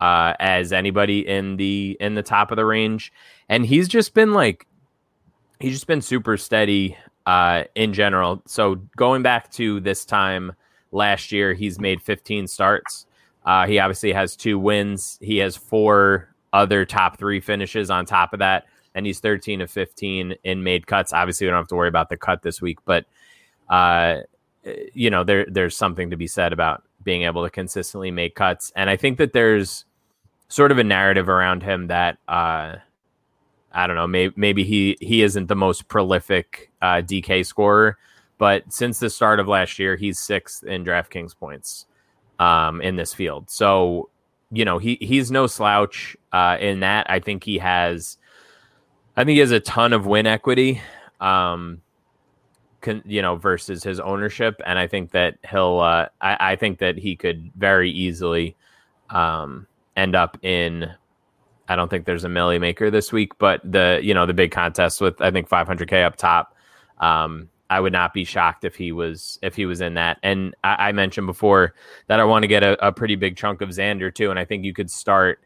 [0.00, 3.12] uh, as anybody in the in the top of the range,
[3.48, 4.66] and he's just been like
[5.60, 8.42] he's just been super steady uh, in general.
[8.46, 10.52] So going back to this time
[10.90, 13.06] last year, he's made 15 starts.
[13.44, 15.18] Uh, he obviously has two wins.
[15.22, 19.70] He has four other top three finishes on top of that, and he's 13 of
[19.70, 21.12] 15 in made cuts.
[21.12, 23.06] Obviously, we don't have to worry about the cut this week, but
[23.68, 24.16] uh,
[24.92, 28.72] you know there there's something to be said about being able to consistently make cuts,
[28.76, 29.84] and I think that there's
[30.50, 32.76] sort of a narrative around him that uh,
[33.72, 37.96] I don't know, maybe maybe he he isn't the most prolific uh, DK scorer,
[38.36, 41.86] but since the start of last year, he's sixth in DraftKings points
[42.38, 43.48] um, in this field.
[43.48, 44.10] So
[44.50, 47.08] you know he he's no slouch uh, in that.
[47.08, 48.18] I think he has,
[49.16, 50.82] I think he has a ton of win equity.
[51.20, 51.82] Um,
[52.80, 55.78] con, you know, versus his ownership, and I think that he'll.
[55.78, 58.56] Uh, I, I think that he could very easily
[59.10, 60.90] um, end up in
[61.68, 64.50] I don't think there's a milli maker this week, but the you know the big
[64.50, 66.56] contest with I think 500k up top.
[66.98, 70.18] Um, I would not be shocked if he was if he was in that.
[70.24, 71.74] And I, I mentioned before
[72.08, 74.44] that I want to get a, a pretty big chunk of Xander too, and I
[74.44, 75.40] think you could start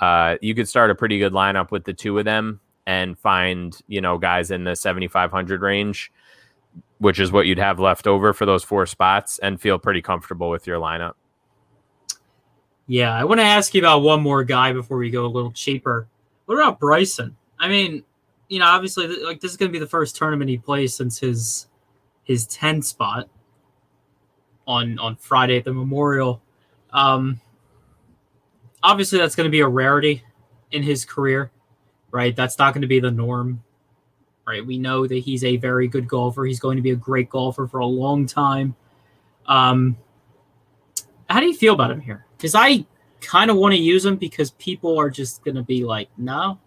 [0.00, 3.78] uh, you could start a pretty good lineup with the two of them and find
[3.86, 6.10] you know guys in the 7500 range,
[6.98, 10.48] which is what you'd have left over for those four spots, and feel pretty comfortable
[10.48, 11.12] with your lineup.
[12.86, 15.50] Yeah, I want to ask you about one more guy before we go a little
[15.50, 16.06] cheaper.
[16.44, 17.36] What about Bryson?
[17.58, 18.04] I mean,
[18.48, 21.18] you know, obviously, like this is going to be the first tournament he plays since
[21.18, 21.66] his
[22.22, 23.28] his 10 spot
[24.66, 26.40] on on Friday at the Memorial.
[26.92, 27.40] Um,
[28.82, 30.22] obviously, that's going to be a rarity
[30.70, 31.50] in his career,
[32.10, 32.34] right?
[32.36, 33.64] That's not going to be the norm,
[34.46, 34.64] right?
[34.64, 36.44] We know that he's a very good golfer.
[36.44, 38.76] He's going to be a great golfer for a long time.
[39.46, 39.96] Um,
[41.28, 42.25] how do you feel about him here?
[42.36, 42.84] Because I
[43.20, 46.58] kind of want to use them because people are just going to be like, no.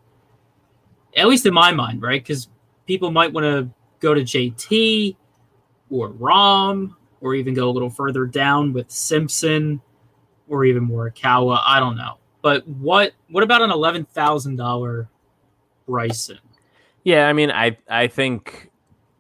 [1.16, 2.22] At least in my mind, right?
[2.22, 2.50] Because
[2.86, 5.16] people might want to go to JT
[5.90, 9.82] or Rahm or even go a little further down with Simpson
[10.48, 11.62] or even Morikawa.
[11.66, 12.18] I don't know.
[12.42, 15.10] But what what about an eleven thousand dollar
[15.88, 16.40] Bryson?
[17.04, 18.72] Yeah, I mean, I I think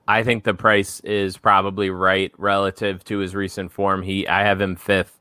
[0.08, 4.02] I think the price is probably right relative to his recent form.
[4.02, 5.20] He I have him fifth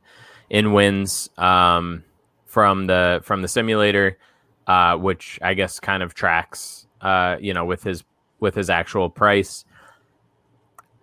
[0.50, 2.04] in wins um,
[2.46, 4.18] from the from the simulator,
[4.66, 8.04] uh, which I guess kind of tracks uh, you know with his
[8.40, 9.64] with his actual price.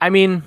[0.01, 0.43] I mean,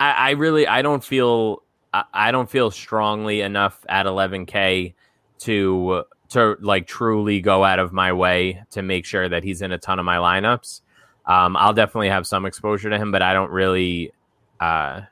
[0.00, 4.94] I, I really I don't feel I, I don't feel strongly enough at 11k
[5.40, 9.70] to to like truly go out of my way to make sure that he's in
[9.70, 10.80] a ton of my lineups.
[11.26, 14.12] Um, I'll definitely have some exposure to him, but I don't really,
[14.60, 15.02] uh,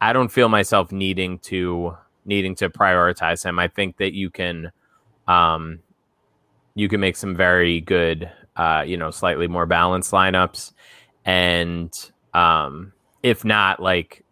[0.00, 3.58] I don't feel myself needing to needing to prioritize him.
[3.58, 4.72] I think that you can,
[5.28, 5.80] um,
[6.74, 10.72] you can make some very good, uh, you know, slightly more balanced lineups,
[11.24, 11.92] and
[12.32, 14.24] um, if not, like,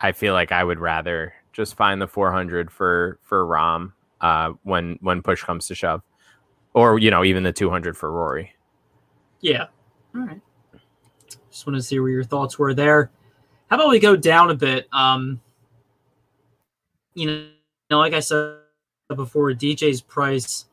[0.00, 4.98] I feel like I would rather just find the 400 for for Rahm uh, when
[5.00, 6.02] when push comes to shove,
[6.74, 8.52] or you know, even the 200 for Rory.
[9.40, 9.66] Yeah.
[10.14, 10.40] All right.
[11.50, 13.10] Just want to see where your thoughts were there.
[13.68, 14.88] How about we go down a bit?
[14.92, 15.40] Um,
[17.14, 17.48] you
[17.90, 18.56] know, like I said
[19.14, 20.66] before, DJ's price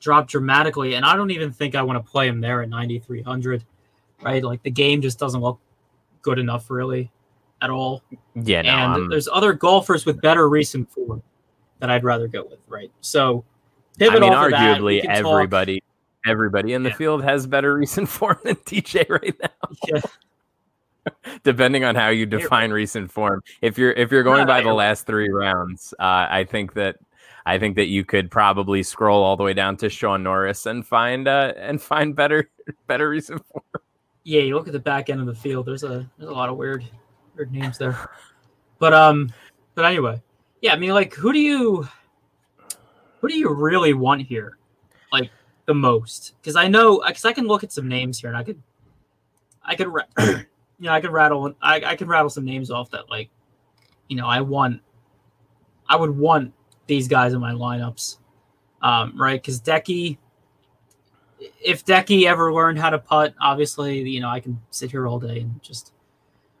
[0.00, 3.64] dropped dramatically, and I don't even think I want to play him there at 9,300.
[4.22, 5.60] Right, like the game just doesn't look
[6.22, 7.10] good enough, really,
[7.60, 8.02] at all.
[8.34, 11.22] Yeah, no, and I'm- there's other golfers with better recent form
[11.80, 12.58] that I'd rather go with.
[12.66, 13.44] Right, so
[14.00, 15.82] I mean, of that, arguably talk- everybody
[16.24, 16.96] everybody in the Yeah.
[16.96, 19.48] field has better recent form than DJ right now.
[19.86, 20.00] Yeah.
[21.42, 25.06] Depending on how you define recent form, if you're if you're going by the last
[25.06, 26.96] three rounds, uh, I think that
[27.44, 30.86] I think that you could probably scroll all the way down to Shaun Norris and
[30.86, 32.50] find uh, and find better
[32.86, 33.64] better recent form.
[34.24, 35.66] yeah, you look at the back end of the field.
[35.66, 36.84] There's a there's a lot of weird
[37.36, 37.96] weird names there.
[38.78, 39.32] But um,
[39.74, 40.20] but anyway,
[40.60, 40.72] yeah.
[40.72, 41.88] I mean, like, who do you
[43.20, 44.58] who do you really want here,
[45.12, 45.30] like
[45.66, 46.34] the most?
[46.40, 48.62] Because I know, because I can look at some names here, and I could,
[49.62, 50.42] I could, ra-
[50.78, 53.30] you know, I could rattle, I I could rattle some names off that, like,
[54.08, 54.80] you know, I want,
[55.88, 56.52] I would want
[56.86, 58.18] these guys in my lineups,
[58.82, 59.40] um, right?
[59.40, 60.18] Because Decky
[61.62, 65.18] if Decky ever learned how to putt, obviously, you know, I can sit here all
[65.18, 65.92] day and just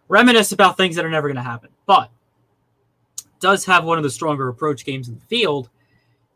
[0.08, 1.70] reminisce about things that are never going to happen.
[1.86, 2.10] But
[3.40, 5.70] does have one of the stronger approach games in the field,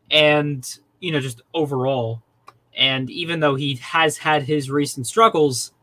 [0.09, 0.67] and
[0.99, 2.21] you know, just overall.
[2.75, 5.73] And even though he has had his recent struggles,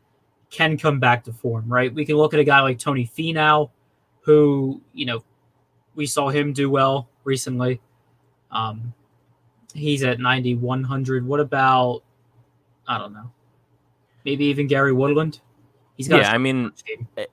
[0.50, 1.68] can come back to form.
[1.68, 1.92] Right?
[1.92, 3.70] We can look at a guy like Tony Finau,
[4.20, 5.22] who you know
[5.94, 7.80] we saw him do well recently.
[8.50, 8.94] Um,
[9.74, 11.26] he's at ninety one hundred.
[11.26, 12.02] What about
[12.88, 13.30] I don't know.
[14.24, 15.40] Maybe even Gary Woodland.
[15.96, 16.20] He's got.
[16.20, 16.72] Yeah, I mean,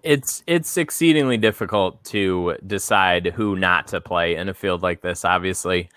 [0.03, 5.23] it's it's exceedingly difficult to decide who not to play in a field like this.
[5.23, 5.89] Obviously,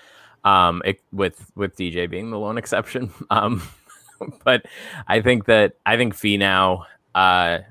[0.45, 3.11] um, it, with with DJ being the lone exception.
[3.31, 3.63] Um,
[4.45, 4.67] but
[5.09, 6.85] I think that I think Finau
[7.19, 7.63] uh,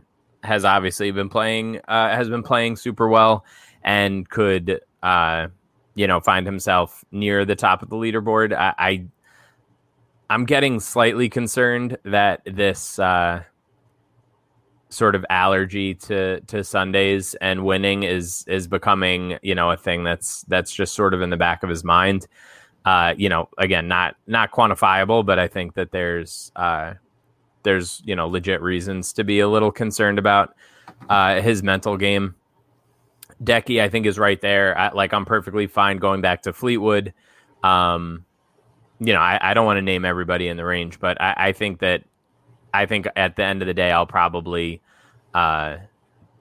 [0.44, 3.46] has obviously been playing uh, has been playing super well
[3.84, 5.48] and could uh,
[5.96, 8.54] you know find himself near the top of the leaderboard.
[8.54, 9.06] I, I
[10.30, 13.00] I'm getting slightly concerned that this.
[13.00, 13.44] Uh,
[14.90, 20.06] sort of allergy to to Sundays and winning is is becoming you know a thing
[20.06, 22.26] that's that's just sort of in the back of his mind.
[22.86, 26.94] Uh, you know, again, not not quantifiable, but I think that there's uh,
[27.64, 30.56] there's you know legit reasons to be a little concerned about
[31.10, 32.36] uh, his mental game.
[33.44, 34.78] Decky, I think, is right there.
[34.78, 37.14] I, like I'm perfectly fine going back to Fleetwood.
[37.64, 38.26] Um,
[39.00, 41.52] you know, I, I don't want to name everybody in the range, but I, I
[41.52, 42.04] think that
[42.74, 44.82] I think at the end of the day, I'll probably
[45.34, 45.78] uh,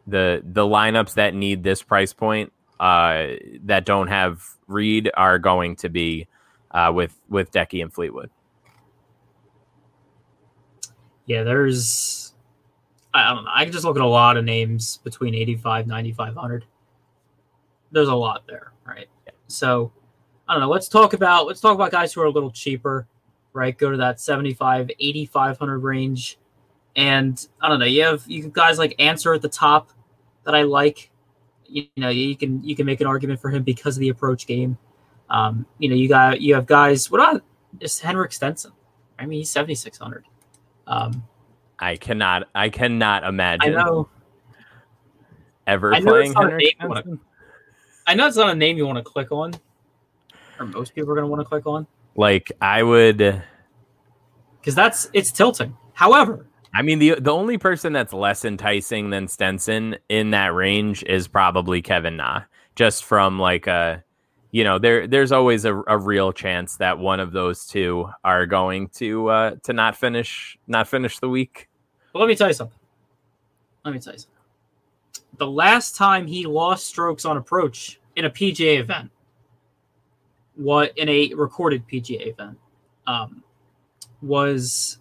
[0.07, 3.27] the the lineups that need this price point uh,
[3.65, 6.27] that don't have Reed are going to be
[6.71, 8.31] uh, with with Decky and Fleetwood.
[11.27, 12.33] Yeah, there's.
[13.13, 13.51] I don't know.
[13.53, 16.65] I can just look at a lot of names between 85, 9,500.
[17.91, 19.09] There's a lot there, right?
[19.49, 19.93] So,
[20.49, 20.69] I don't know.
[20.69, 23.07] Let's talk about let's talk about guys who are a little cheaper,
[23.53, 23.77] right?
[23.77, 26.39] Go to that 75, 8,500 range,
[26.95, 27.87] and I don't know.
[27.87, 29.93] You have you guys like Ancer at the top
[30.45, 31.11] that I like.
[31.69, 34.47] You, know, you can you can make an argument for him because of the approach
[34.47, 34.79] game.
[35.31, 37.11] Um, you know, you got you have guys.
[37.11, 37.43] What about
[37.81, 38.73] is Henrik Stenson?
[39.19, 40.25] I mean, he's 7,600.
[40.87, 41.25] Um,
[41.79, 44.09] I cannot I cannot I imagine know.
[45.67, 47.21] ever I know playing it's not a Henrik name you wanna- Stenson.
[48.09, 49.53] I know it's not a name you want to click on,
[50.61, 53.17] or most people are going to want to click on, Like I would.
[54.61, 55.77] because that's it's tilting.
[55.95, 61.03] However, I mean, the the only person that's less enticing than Stenson in that range
[61.03, 62.43] is probably Kevin Na.
[62.77, 64.05] Just from like a,
[64.51, 68.47] you know, there there's always a, a real chance that one of those two are
[68.47, 71.69] going to uh, to not finish not finish the week.
[72.13, 72.79] but let me tell you something.
[73.85, 74.35] Let me tell you something.
[75.39, 79.11] The last time he lost strokes on approach in a PGA event,
[80.55, 82.59] what in a recorded PGA event,
[83.07, 83.43] um,
[84.23, 84.99] was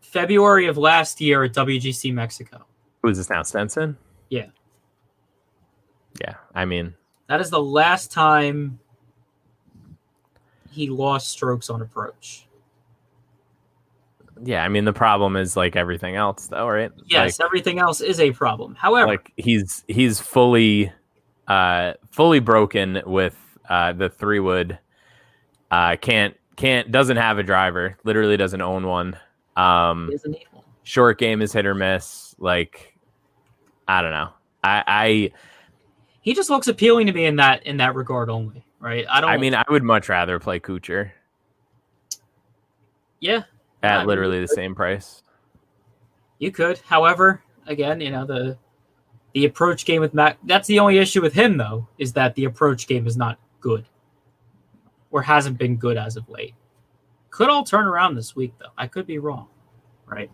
[0.00, 2.64] February of last year at WGC Mexico.
[3.02, 3.42] Who is this now?
[3.42, 3.96] Stenson?
[4.28, 4.46] Yeah.
[6.20, 6.34] Yeah.
[6.54, 6.94] I mean,
[7.28, 8.78] That is the last time
[10.70, 12.46] he lost strokes on approach.
[14.42, 14.64] yeah.
[14.64, 16.90] I mean, the problem is like everything else, though, right?
[17.06, 18.74] Yes, everything else is a problem.
[18.74, 20.92] However, like he's he's fully
[21.48, 23.36] uh fully broken with
[23.68, 24.78] uh the three wood
[25.70, 29.16] uh can't can't doesn't have a driver literally doesn't own one
[29.56, 30.64] um he isn't able.
[30.84, 32.96] short game is hit or miss like
[33.88, 34.30] i don't know
[34.62, 35.32] i i
[36.24, 39.04] He just looks appealing to me in that in that regard only, right?
[39.10, 39.28] I don't.
[39.28, 41.10] i mean i would much rather play Kuchar
[43.20, 43.42] yeah,
[43.82, 45.22] at I literally you the same price
[46.38, 46.78] You could.
[46.78, 48.56] However, again, you know, the
[49.34, 52.46] the approach game with Mac that's the only issue with him though, is that the
[52.46, 53.84] approach game is not good.
[55.10, 56.54] Or hasn't been good as of late.
[57.28, 58.72] Could all turn around this week though.
[58.78, 59.48] I could be wrong.
[60.06, 60.30] Right.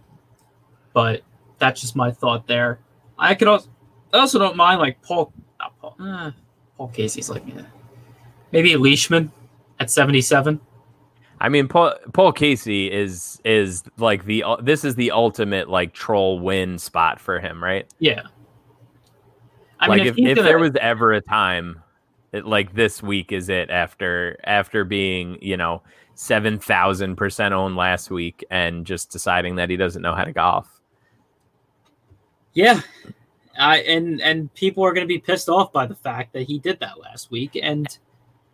[0.93, 1.23] But
[1.59, 2.79] that's just my thought there.
[3.19, 3.69] I could also
[4.13, 5.33] I also don't mind like Paul
[5.81, 6.31] Paul uh,
[6.77, 7.63] Paul Casey's like eh.
[8.53, 9.31] maybe Leishman
[9.79, 10.61] at 77.
[11.41, 16.39] i mean paul paul casey is is like the this is the ultimate like troll
[16.39, 18.23] win spot for him right Yeah.
[19.79, 21.81] I like mean, if, if gonna- there was ever a time
[22.33, 25.83] it, like this week is it after after being you know
[26.15, 30.69] 7000% owned last week and just deciding that he doesn't know how to golf
[32.53, 32.83] Yeah.
[33.59, 36.59] I and and people are going to be pissed off by the fact that he
[36.59, 37.87] did that last week, and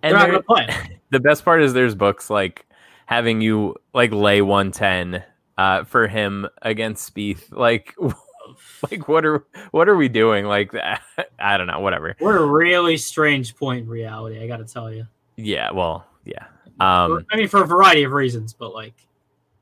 [0.03, 0.67] they're and not going to play.
[0.67, 1.01] him.
[1.11, 2.67] the best part is there's books like
[3.07, 5.23] having you like lay 110
[5.59, 7.95] uh for him against Spieth like
[8.91, 10.73] like what are what are we doing like
[11.39, 14.43] i don't know whatever We're a really strange point in reality.
[14.43, 15.07] I got to tell you.
[15.37, 16.47] yeah well yeah
[16.81, 18.95] um I mean, for a variety of reasons, but like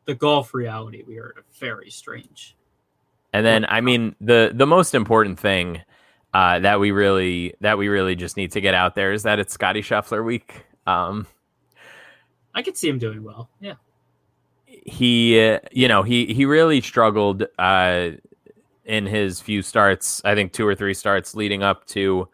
[0.04, 2.56] the golf reality, we are very strange.
[3.34, 5.82] And then I mean the the most important thing
[6.32, 9.40] uh, that we really that we really just need to get out there is that
[9.40, 10.64] it's Scottie Scheffler week.
[10.86, 11.26] Um,
[12.54, 13.50] I could see him doing well.
[13.60, 13.74] Yeah.
[14.66, 18.10] he uh, you know he he really struggled uh,
[18.84, 20.22] in his few starts.
[20.24, 22.28] I think two or three starts leading up to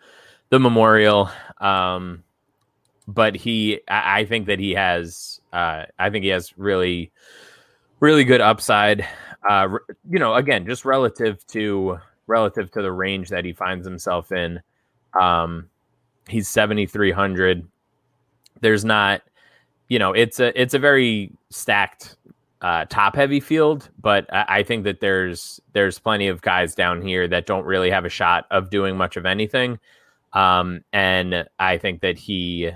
[0.51, 1.31] the Memorial.
[1.63, 2.25] Um,
[3.09, 7.11] but he I, I think that he has uh, I think he has really
[8.01, 9.07] really good upside.
[9.49, 9.69] Uh,
[10.09, 14.61] you know, again, just relative to relative to the range that he finds himself in.
[15.19, 15.69] Um,
[16.29, 17.67] he's seventy three hundred.
[18.61, 19.23] There's not,
[19.89, 22.17] you know, it's a it's a very stacked
[22.61, 27.01] uh, top heavy field, but I, I think that there's there's plenty of guys down
[27.01, 29.79] here that don't really have a shot of doing much of anything.
[30.33, 32.71] Um, and I think that he,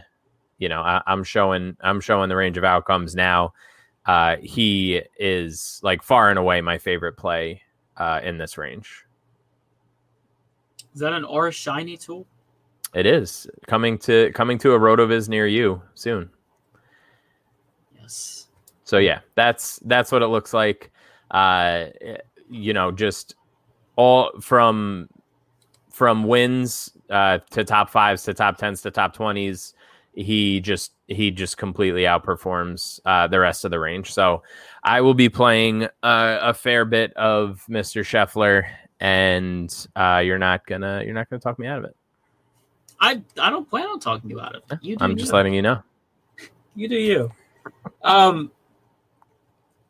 [0.58, 3.52] you know, I, I'm showing I'm showing the range of outcomes now
[4.06, 7.62] uh, he is like far and away my favorite play
[7.96, 9.04] uh, in this range.
[10.94, 12.26] Is that an R shiny tool?
[12.94, 16.30] It is coming to coming to a rotoviz near you soon.
[18.00, 18.46] Yes.
[18.84, 20.92] So yeah, that's that's what it looks like.
[21.30, 21.86] Uh,
[22.48, 23.34] you know, just
[23.96, 25.08] all from
[25.90, 29.74] from wins uh, to top fives to top tens to top twenties.
[30.14, 34.12] He just he just completely outperforms uh, the rest of the range.
[34.12, 34.42] So
[34.82, 38.02] I will be playing uh, a fair bit of Mr.
[38.02, 38.64] Scheffler,
[39.00, 41.96] and uh, you're not gonna you're not gonna talk me out of it.
[43.00, 44.78] I I don't plan on talking you out of it.
[44.82, 45.36] You do I'm just you.
[45.36, 45.82] letting you know.
[46.76, 47.30] You do you.
[48.02, 48.50] Um,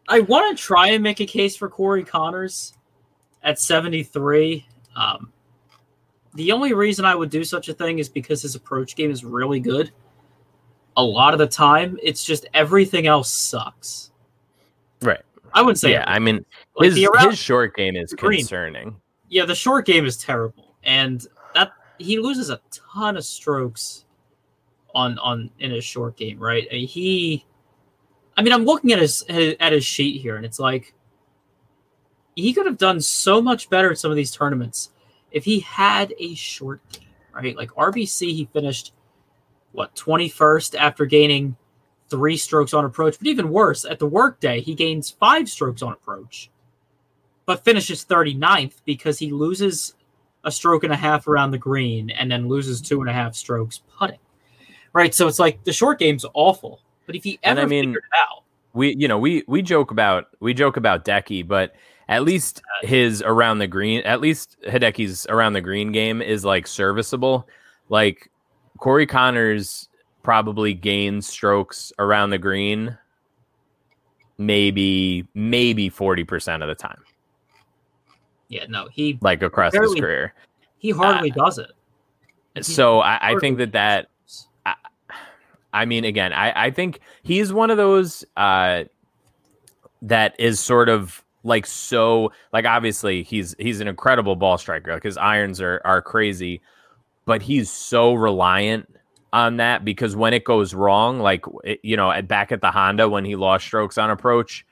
[0.07, 2.75] I want to try and make a case for Corey Conners
[3.43, 4.67] at 73.
[4.95, 5.33] Um,
[6.35, 9.25] the only reason I would do such a thing is because his approach game is
[9.25, 9.93] really good.
[10.97, 14.11] A lot of the time, it's just everything else sucks.
[15.03, 15.23] Right.
[15.53, 16.45] I wouldn't say Yeah, I mean
[16.77, 18.41] Like, his his short game is Green.
[18.41, 18.97] concerning.
[19.29, 24.05] yeah, the short game is terrible, and that he loses a ton of strokes
[24.95, 26.39] on on in his short game.
[26.39, 26.67] Right?
[26.71, 27.45] I mean, he,
[28.37, 30.95] I mean, I'm looking at his at his sheet here, and it's like
[32.37, 34.91] he could have done so much better at some of these tournaments
[35.31, 37.03] if he had a short game.
[37.33, 37.57] Right?
[37.57, 38.93] Like RBC, he finished
[39.75, 41.57] what 21st after gaining
[42.09, 45.93] three strokes on approach, but even worse, at the workday, he gains five strokes on
[45.93, 46.51] approach
[47.47, 49.95] but finishes 39th because he loses
[50.45, 53.35] a stroke and a half around the green and then loses two and a half
[53.35, 54.19] strokes putting.
[54.93, 55.15] Right.
[55.15, 56.81] So it's like the short game's awful.
[57.07, 59.63] But if he ever And I mean- figured it out, we you know we we
[59.63, 61.75] joke about we joke about Decky, but
[62.09, 66.67] at least his around the green, at least Hideki's around the green game is like
[66.67, 67.49] serviceable.
[67.89, 68.31] Like
[68.79, 69.89] Corey Conners
[70.23, 72.97] probably gains strokes around the green,
[74.39, 77.03] maybe maybe forty percent of the time.
[78.49, 80.35] Yeah, no, he like across his career.
[80.79, 81.71] he hardly Uh, does it.
[82.55, 84.47] He So I, I think that that does.
[85.73, 88.85] I mean, again, I, I think he's one of those uh,
[90.03, 94.93] that is sort of like so like obviously he's he's an incredible ball striker.
[94.93, 96.61] Like his irons are are crazy,
[97.25, 98.89] but he's so reliant
[99.33, 101.45] on that because when it goes wrong, like
[101.83, 104.65] you know, at back at the Honda when he lost strokes on approach,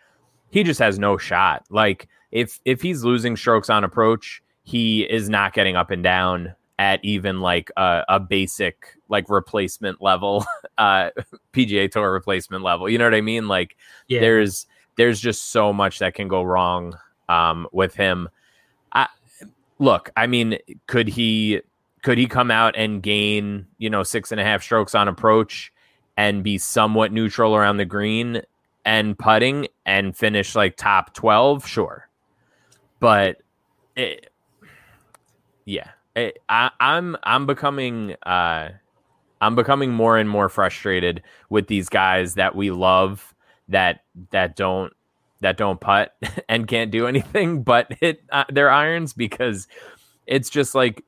[0.51, 1.65] he just has no shot.
[1.71, 6.55] Like if if he's losing strokes on approach, he is not getting up and down
[6.79, 10.45] at even like a, a basic like replacement level
[10.79, 11.11] uh
[11.53, 12.89] PGA Tour replacement level.
[12.89, 13.49] You know what I mean?
[13.49, 13.77] Like
[14.09, 14.21] Yeah.
[14.21, 16.97] there's there's just so much that can go wrong
[17.29, 18.29] um with him.
[18.93, 19.09] I
[19.79, 21.61] look, I mean, could he
[22.03, 25.73] could he come out and gain, you know, six and a half strokes on approach
[26.17, 28.43] and be somewhat neutral around the green
[28.85, 31.67] and putting and finish like top 12?
[31.67, 32.09] Sure.
[33.01, 33.41] But
[33.97, 34.31] it,
[35.65, 38.71] yeah, it, I, I'm I'm becoming uh,
[39.41, 43.35] I'm becoming more and more frustrated with these guys that we love
[43.69, 44.93] that that don't
[45.41, 46.15] that don't putt
[46.49, 49.67] and can't do anything but hit uh, their irons because
[50.27, 51.05] it's just like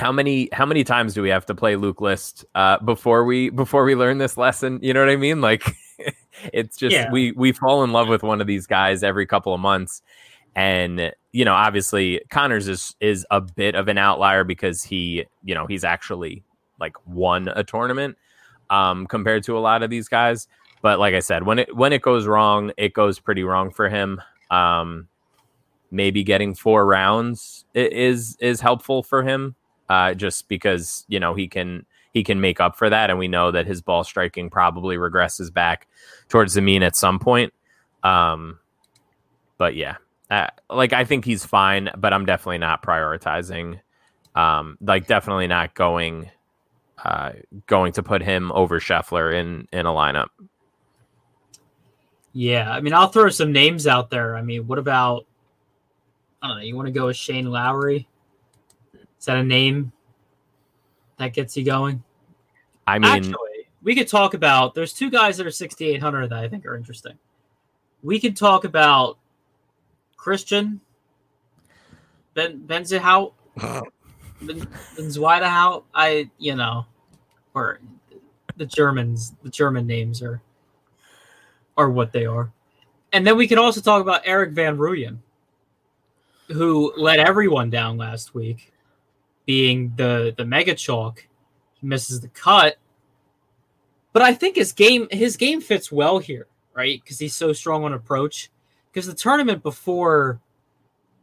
[0.00, 3.50] how many how many times do we have to play Luke List uh, before we
[3.50, 4.78] before we learn this lesson?
[4.82, 5.40] You know what I mean?
[5.40, 5.64] Like
[6.52, 7.10] it's just Yeah.
[7.10, 10.02] we we fall in love with one of these guys every couple of months,
[10.56, 15.54] and you know obviously Conners is is a bit of an outlier because he you
[15.54, 16.42] know he's actually
[16.80, 18.16] like won a tournament
[18.70, 20.48] um, compared to a lot of these guys.
[20.82, 23.88] But like I said, when it when it goes wrong, it goes pretty wrong for
[23.88, 24.20] him.
[24.50, 25.08] Um,
[25.90, 29.54] maybe getting four rounds is is helpful for him,
[29.90, 33.28] uh, just because you know he can he can make up for that, and we
[33.28, 35.88] know that his ball striking probably regresses back
[36.28, 37.52] towards the mean at some point.
[38.04, 38.60] Um,
[39.58, 39.96] but yeah,
[40.30, 43.80] uh, like I think he's fine, but I'm definitely not prioritizing.
[44.36, 46.30] Um, like definitely not going
[47.04, 47.32] uh,
[47.66, 50.28] going to put him over Scheffler in in a lineup.
[52.32, 54.36] Yeah, I mean, I'll throw some names out there.
[54.36, 55.26] I mean, what about?
[56.40, 56.62] I don't know.
[56.62, 58.06] You want to go with Shane Lowry?
[59.20, 59.92] Is that a name
[61.18, 62.02] that gets you going?
[62.86, 64.74] I mean, Actually, we could talk about.
[64.74, 67.18] There's two guys that are 6,800 that I think are interesting.
[68.02, 69.18] We could talk about
[70.16, 70.80] Christian
[72.34, 74.60] Ben Benzihout, Ben
[74.96, 75.84] Benzweidhout.
[75.94, 76.86] I you know,
[77.54, 77.80] or
[78.56, 79.34] the Germans.
[79.42, 80.40] The German names are
[81.76, 82.52] are what they are.
[83.12, 85.18] And then we can also talk about Erik Van Rooyen,
[86.48, 88.69] who let everyone down last week,
[89.50, 91.26] being the the mega chalk.
[91.72, 92.76] He misses the cut,
[94.12, 97.02] but I think his game his game fits well here, right?
[97.02, 98.48] Because he's so strong on approach.
[98.92, 100.40] Because the tournament before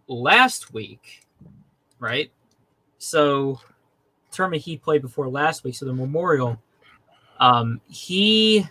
[0.09, 1.25] last week,
[1.99, 2.29] right?
[2.97, 3.61] So
[4.29, 6.61] tournament he played before last week, so the Memorial,
[7.39, 8.67] um, he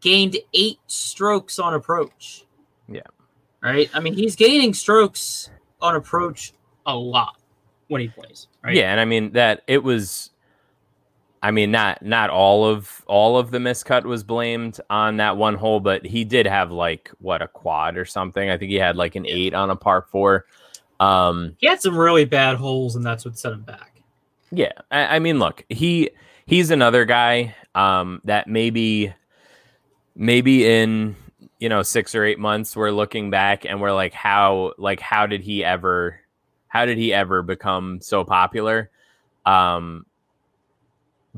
[0.00, 2.44] gained eight strokes on approach.
[2.88, 3.02] Yeah.
[3.62, 3.88] Right.
[3.94, 5.48] I mean, he's gaining strokes
[5.80, 6.54] on approach
[6.86, 7.36] a lot
[7.92, 8.48] when he plays.
[8.64, 8.74] Right.
[8.74, 10.30] Yeah, and I mean that it was
[11.42, 15.54] I mean not not all of all of the miscut was blamed on that one
[15.54, 18.50] hole, but he did have like what a quad or something.
[18.50, 20.44] I think he had like an 8 on a par 4.
[21.00, 24.02] Um He had some really bad holes, and that's what set him back.
[24.50, 26.10] yeah, I, I mean look, he
[26.46, 29.12] he's another guy um that maybe
[30.14, 31.16] maybe in
[31.58, 35.26] you know 6 or 8 months we're looking back and we're like how like how
[35.26, 36.20] did he ever
[36.72, 38.88] how did he ever become so popular?
[39.44, 40.06] Um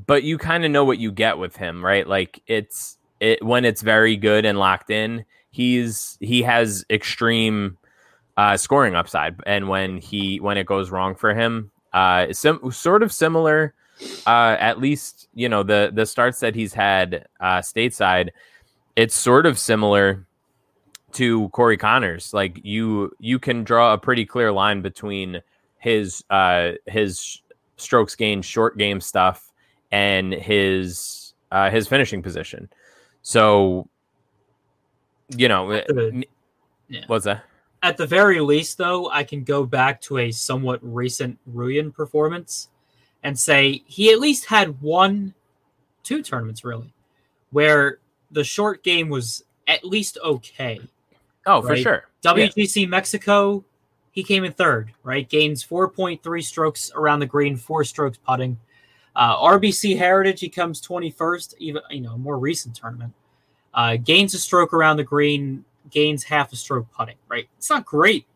[0.07, 2.07] but you kind of know what you get with him, right?
[2.07, 7.77] Like it's it when it's very good and locked in, he's he has extreme
[8.37, 13.03] uh scoring upside and when he when it goes wrong for him, uh sim- sort
[13.03, 13.75] of similar
[14.29, 18.29] uh at least, you know, the the starts that he's had uh stateside,
[18.95, 20.25] it's sort of similar
[21.15, 22.33] to Corey Conners.
[22.35, 25.41] Like you you can draw a pretty clear line between
[25.79, 27.41] his uh his
[27.77, 29.53] strokes gained short game stuff
[29.93, 32.69] and his uh his finishing position.
[33.23, 33.89] So
[35.37, 36.29] you know, it-
[36.89, 37.05] Yeah.
[37.07, 37.45] what's that?
[37.83, 42.69] At the very least, though, I can go back to a somewhat recent Rooyen performance
[43.23, 45.35] and say he at least had one,
[46.03, 46.93] two tournaments really,
[47.51, 47.99] where
[48.31, 50.81] the short game was at least okay.
[51.47, 51.83] Oh, for Right.
[51.83, 52.05] sure.
[52.23, 52.33] Yeah.
[52.33, 53.65] WGC Mexico,
[54.13, 55.29] he came in third, right?
[55.29, 58.59] Gains 4.3 strokes around the green, four strokes putting.
[59.17, 63.13] Uh, RBC Heritage, he comes 21st, even you know, more recent tournament.
[63.73, 67.49] Uh, gains a stroke around the green, gains half a stroke putting, right?
[67.59, 68.27] It's not great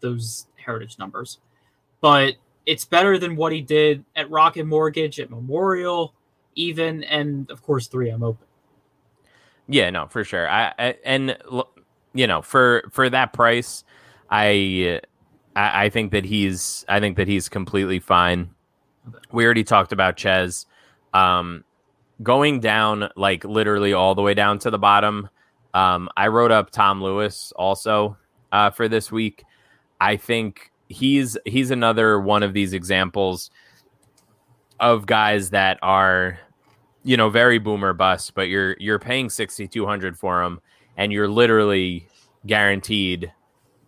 [0.00, 1.38] those heritage numbers,
[2.00, 2.34] but
[2.66, 6.14] it's better than what he did at Rocket Mortgage, at Memorial,
[6.54, 8.46] even, and of course 3M Open.
[9.66, 10.48] Yeah, no, for sure.
[10.48, 11.36] I, I and
[12.18, 13.84] you know, for for that price,
[14.28, 15.00] I
[15.54, 18.50] I, think that he's I think that he's completely fine.
[19.30, 20.66] We already talked about Chez.
[21.14, 21.62] Um,
[22.20, 25.28] going down like literally all the way down to the bottom.
[25.74, 28.16] Um, I wrote up Tom Lewis also
[28.50, 29.44] uh, for this week.
[30.00, 33.48] I think he's he's another one of these examples
[34.80, 36.40] of guys that are
[37.04, 40.60] you know very boomer bust, but you're you're paying sixty two hundred for him,
[40.98, 42.06] and you're literally
[42.46, 43.32] guaranteed.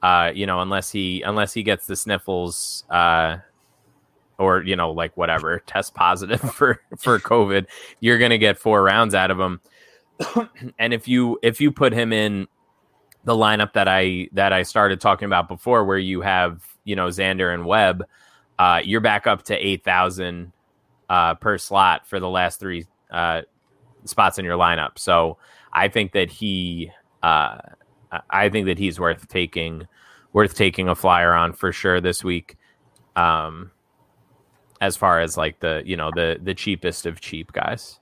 [0.02, 3.36] Uh, you know, unless he unless he gets the sniffles, uh,
[4.40, 7.66] or you know like whatever test positive for for covid
[8.00, 9.60] you're going to get four rounds out of him
[10.78, 12.48] and if you if you put him in
[13.24, 17.06] the lineup that i that i started talking about before where you have you know
[17.06, 18.04] xander and webb
[18.58, 20.52] uh, you're back up to 8000
[21.08, 23.40] uh, per slot for the last three uh,
[24.04, 25.36] spots in your lineup so
[25.72, 26.90] i think that he
[27.22, 27.58] uh,
[28.30, 29.86] i think that he's worth taking
[30.32, 32.56] worth taking a flyer on for sure this week
[33.16, 33.70] um,
[34.80, 37.98] as far as like the you know the the cheapest of cheap guys.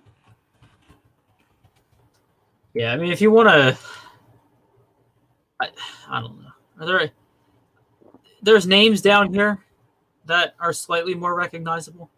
[2.74, 3.78] Yeah, I mean, if you want to,
[5.60, 5.68] I,
[6.08, 6.50] I don't know.
[6.80, 7.10] Are there
[8.42, 9.64] there's names down here
[10.26, 12.10] that are slightly more recognizable?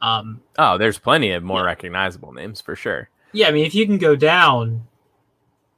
[0.00, 1.66] Um, oh, there's plenty of more yeah.
[1.66, 3.08] recognizable names for sure.
[3.32, 4.86] Yeah, I mean, if you can go down,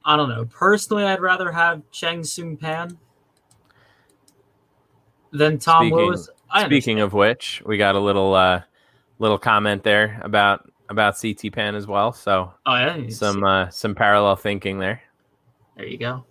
[0.07, 0.45] I don't know.
[0.45, 2.97] Personally, I'd rather have Cheng-tsung Pan
[5.31, 6.29] than Tom Speaking, Lewis.
[6.61, 8.61] Speaking of which, we got a little uh,
[9.19, 12.13] little comment there about about CT Pan as well.
[12.13, 15.01] So oh yeah, some uh, some parallel thinking there.
[15.75, 16.23] There you go.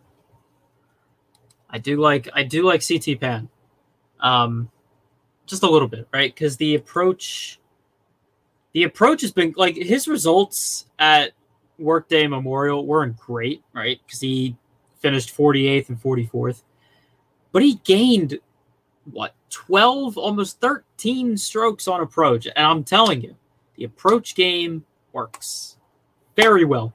[1.68, 3.50] I do like I do like CT Pan,
[4.20, 4.70] um,
[5.44, 6.34] just a little bit, right?
[6.34, 7.60] Because the approach,
[8.72, 11.32] the approach has been like his results at
[11.78, 14.00] Workday Memorial weren't great, right?
[14.06, 14.56] Because he
[14.98, 16.62] finished 48th and 44th,
[17.52, 18.38] but he gained
[19.12, 22.46] what 12 almost 13 strokes on approach.
[22.46, 23.36] And i'm telling you
[23.76, 25.76] the approach game works
[26.34, 26.92] very well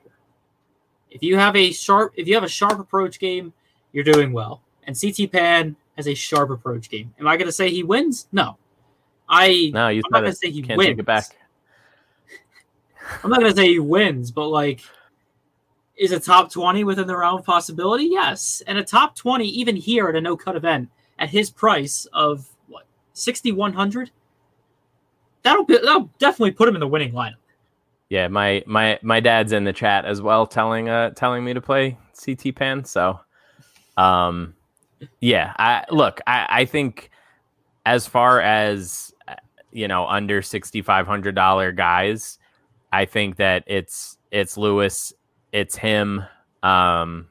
[1.10, 3.54] if you have a sharp if you have a sharp approach game
[3.92, 4.62] you're doing well.
[4.86, 7.14] And ct pan has a sharp approach game.
[7.20, 8.28] Am i going to say he wins?
[8.32, 8.58] No.
[9.30, 11.26] I no you i'm not going to say he Can't wins take it back
[13.24, 14.82] i'm not to say he wins but like
[15.98, 19.76] is a top 20 within the realm of possibility yes and a top 20 even
[19.76, 20.90] here at a no cut event
[21.22, 24.12] at his price of what sixty one hundred.
[25.44, 27.36] That'll be, that'll definitely put him in the winning lineup.
[28.10, 31.62] Yeah, my my my dad's in the chat as well, telling uh telling me to
[31.62, 32.84] play CT Pan.
[32.84, 33.20] So,
[33.96, 34.56] um,
[35.22, 37.12] yeah, I look, I I think
[37.86, 39.14] as far as
[39.72, 42.40] you know under sixty five hundred dollar guys,
[42.92, 45.14] I think that it's it's Lewis,
[45.52, 46.24] it's him.
[46.64, 47.28] Um,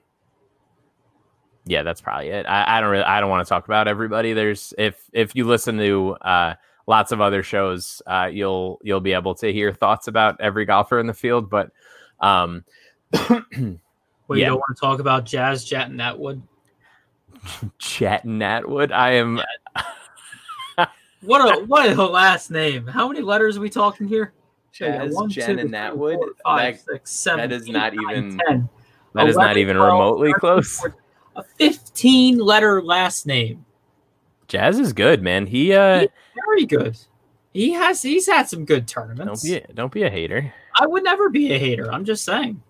[1.67, 2.47] yeah, that's probably it.
[2.47, 4.33] I, I don't really, I don't want to talk about everybody.
[4.33, 6.55] There's if if you listen to uh,
[6.87, 10.99] lots of other shows, uh, you'll you'll be able to hear thoughts about every golfer
[10.99, 11.51] in the field.
[11.51, 11.71] But
[12.21, 12.65] um,
[13.13, 13.79] well, you
[14.31, 14.47] yeah.
[14.47, 16.43] don't want to talk about Jazz Janewattananond.
[17.79, 18.93] Chatting Atwood.
[18.93, 19.41] I am.
[21.23, 22.87] what a what a last name!
[22.87, 24.33] How many letters are we talking here?
[24.73, 26.17] Jazz, One, Jen, two, and Atwood.
[26.17, 28.39] Four, five, that, six, seven, that is eight, not nine, even.
[28.47, 28.69] 10,
[29.15, 30.79] that 11, is not even 12, remotely 13, close.
[30.79, 30.99] 14,
[31.37, 33.65] a 15 letter last name.
[34.49, 35.47] Jazz is good, man.
[35.47, 36.07] He uh
[36.49, 36.99] very good.
[37.53, 39.43] He has he's had some good tournaments.
[39.43, 40.53] Don't be a, don't be a hater.
[40.79, 41.91] I would never be a hater.
[41.93, 42.61] I'm just saying.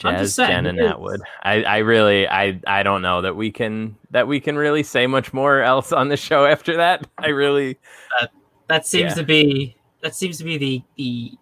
[0.00, 1.20] Jazz, saying, Jen, and Atwood.
[1.42, 5.06] I, I really, I, I don't know that we can that we can really say
[5.06, 7.06] much more else on the show after that.
[7.18, 7.78] I really,
[8.18, 8.30] that,
[8.68, 9.14] that seems yeah.
[9.16, 11.32] to be that seems to be the the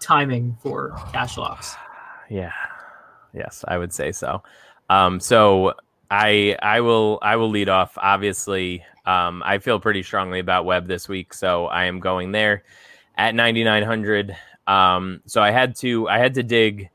[0.00, 1.74] timing for cash locks.
[2.28, 2.50] Yeah,
[3.36, 4.42] Yes, I would say so.
[4.88, 5.74] Um, so
[6.10, 7.96] I I will I will lead off.
[7.98, 12.64] Obviously, um, I feel pretty strongly about Webb this week, so I am going there
[13.18, 14.34] at 9900.
[14.66, 16.88] Um, so I had to I had to dig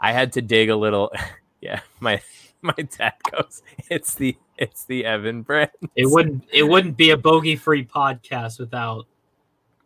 [0.00, 1.12] I had to dig a little.
[1.60, 2.20] yeah, my
[2.62, 3.62] my dad goes.
[3.88, 5.70] It's the it's the Evan brand.
[5.94, 9.06] It wouldn't it wouldn't be a bogey free podcast without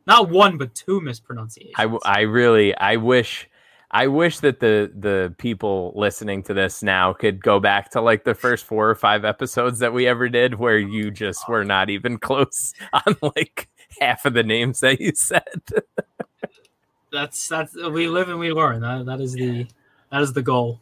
[0.07, 1.75] not one but two mispronunciations.
[1.77, 3.49] I I really I wish
[3.91, 8.25] I wish that the the people listening to this now could go back to like
[8.25, 11.91] the first four or five episodes that we ever did where you just were not
[11.91, 13.69] even close on like
[14.01, 15.43] half of the names that you said.
[17.13, 18.81] that's that's we live and we learn.
[18.81, 19.67] That that is the
[20.11, 20.81] that is the goal.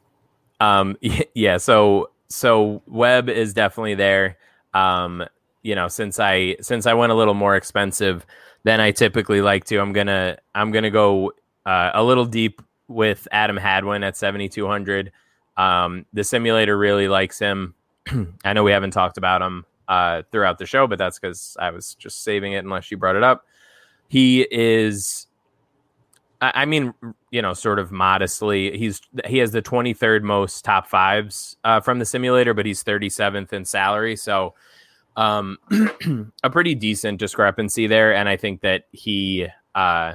[0.61, 0.97] Um
[1.35, 4.37] yeah, so so Webb is definitely there.
[4.75, 5.25] Um,
[5.63, 8.27] you know, since I since I went a little more expensive
[8.69, 11.33] than I typically like to, I'm gonna I'm gonna go
[11.65, 15.11] uh, a little deep with Adam Hadwin at 7,200.
[15.57, 17.75] Um, the simulator really likes him.
[18.45, 21.71] I know we haven't talked about him uh, throughout the show, but that's because I
[21.71, 23.47] was just saving it unless you brought it up.
[24.09, 25.29] He is
[26.43, 26.93] I mean,
[27.31, 31.99] you know, sort of modestly, he's he has the 23rd most top fives uh, from
[31.99, 34.55] the simulator, but he's 37th in salary, so
[35.17, 35.59] um,
[36.43, 38.15] a pretty decent discrepancy there.
[38.15, 40.15] And I think that he, uh,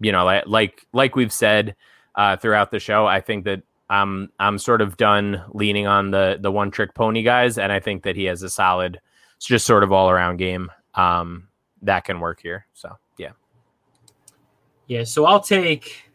[0.00, 1.76] you know, like like we've said
[2.14, 6.38] uh, throughout the show, I think that I'm I'm sort of done leaning on the
[6.40, 9.00] the one trick pony guys, and I think that he has a solid,
[9.40, 11.48] just sort of all around game um,
[11.82, 12.66] that can work here.
[12.74, 13.32] So yeah.
[14.86, 16.10] Yeah, so I'll take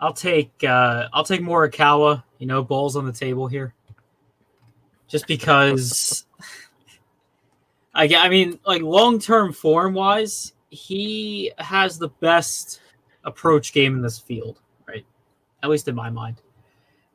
[0.00, 3.74] I'll take uh I'll take Morikawa, you know, balls on the table here.
[5.12, 6.26] Just because
[7.94, 12.80] I I mean, like long-term form wise, he has the best
[13.22, 14.58] approach game in this field,
[14.88, 15.06] right?
[15.62, 16.42] At least in my mind.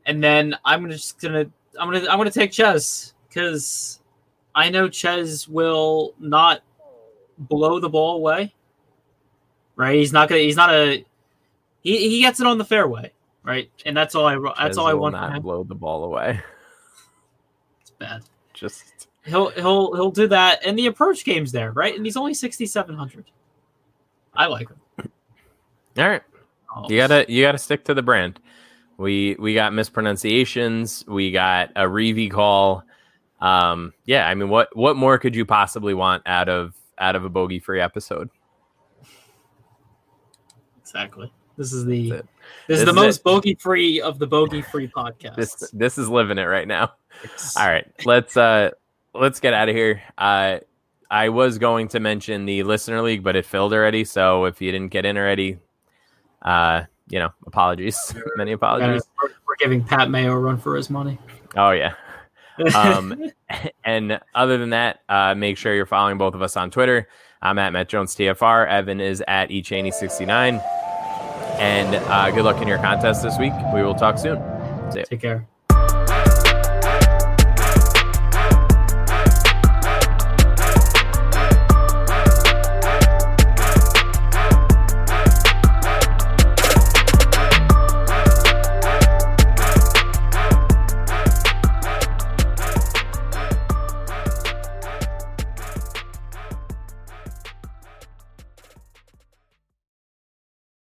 [0.05, 3.99] And then I'm just gonna I'm gonna I'm gonna take Chez because
[4.55, 6.61] I know Chez will not
[7.37, 8.53] blow the ball away
[9.77, 9.95] right?
[9.95, 10.41] He's not gonna.
[10.41, 11.05] He's not a.
[11.81, 13.71] He, he gets it on the fairway, right?
[13.85, 14.35] And that's all I.
[14.35, 15.13] That's Chez all I will want.
[15.13, 16.41] Not blow the ball away.
[17.99, 18.23] It's bad.
[18.53, 21.93] Just He'll he'll he'll do that, and the approach game's there, right?
[21.93, 23.25] And he's only sixty seven hundred.
[24.33, 25.11] I like him.
[25.97, 26.21] all right.
[26.73, 28.39] Oh, You gotta you gotta stick to the brand.
[28.97, 31.03] We we got mispronunciations.
[31.07, 32.83] We got a Reeve call.
[33.41, 37.25] Um, yeah, I mean, what what more could you possibly want out of out of
[37.25, 38.29] a bogey free episode?
[40.79, 41.31] exactly.
[41.57, 42.21] This is the
[42.67, 45.35] This, is the most bogey free of the bogey free podcast.
[45.37, 46.93] This this is living it right now.
[47.57, 48.71] All right, let's uh
[49.13, 50.01] let's get out of here.
[50.17, 50.59] Uh,
[51.09, 54.03] I was going to mention the listener league, but it filled already.
[54.03, 55.57] So if you didn't get in already,
[56.41, 59.03] uh, you know, apologies, many apologies.
[59.21, 61.17] we're- we're giving Pat Mayo a run for his money.
[61.55, 61.93] Oh yeah.
[62.75, 63.15] Um,
[63.83, 67.07] and other than that, uh, make sure you're following both of us on Twitter.
[67.39, 68.67] I'm at Matt Jones TFR.
[68.67, 70.59] Evan is at eChaney69.
[71.59, 73.53] And uh, good luck in your contest this week.
[73.73, 74.41] We will talk soon.
[74.91, 75.47] Take care.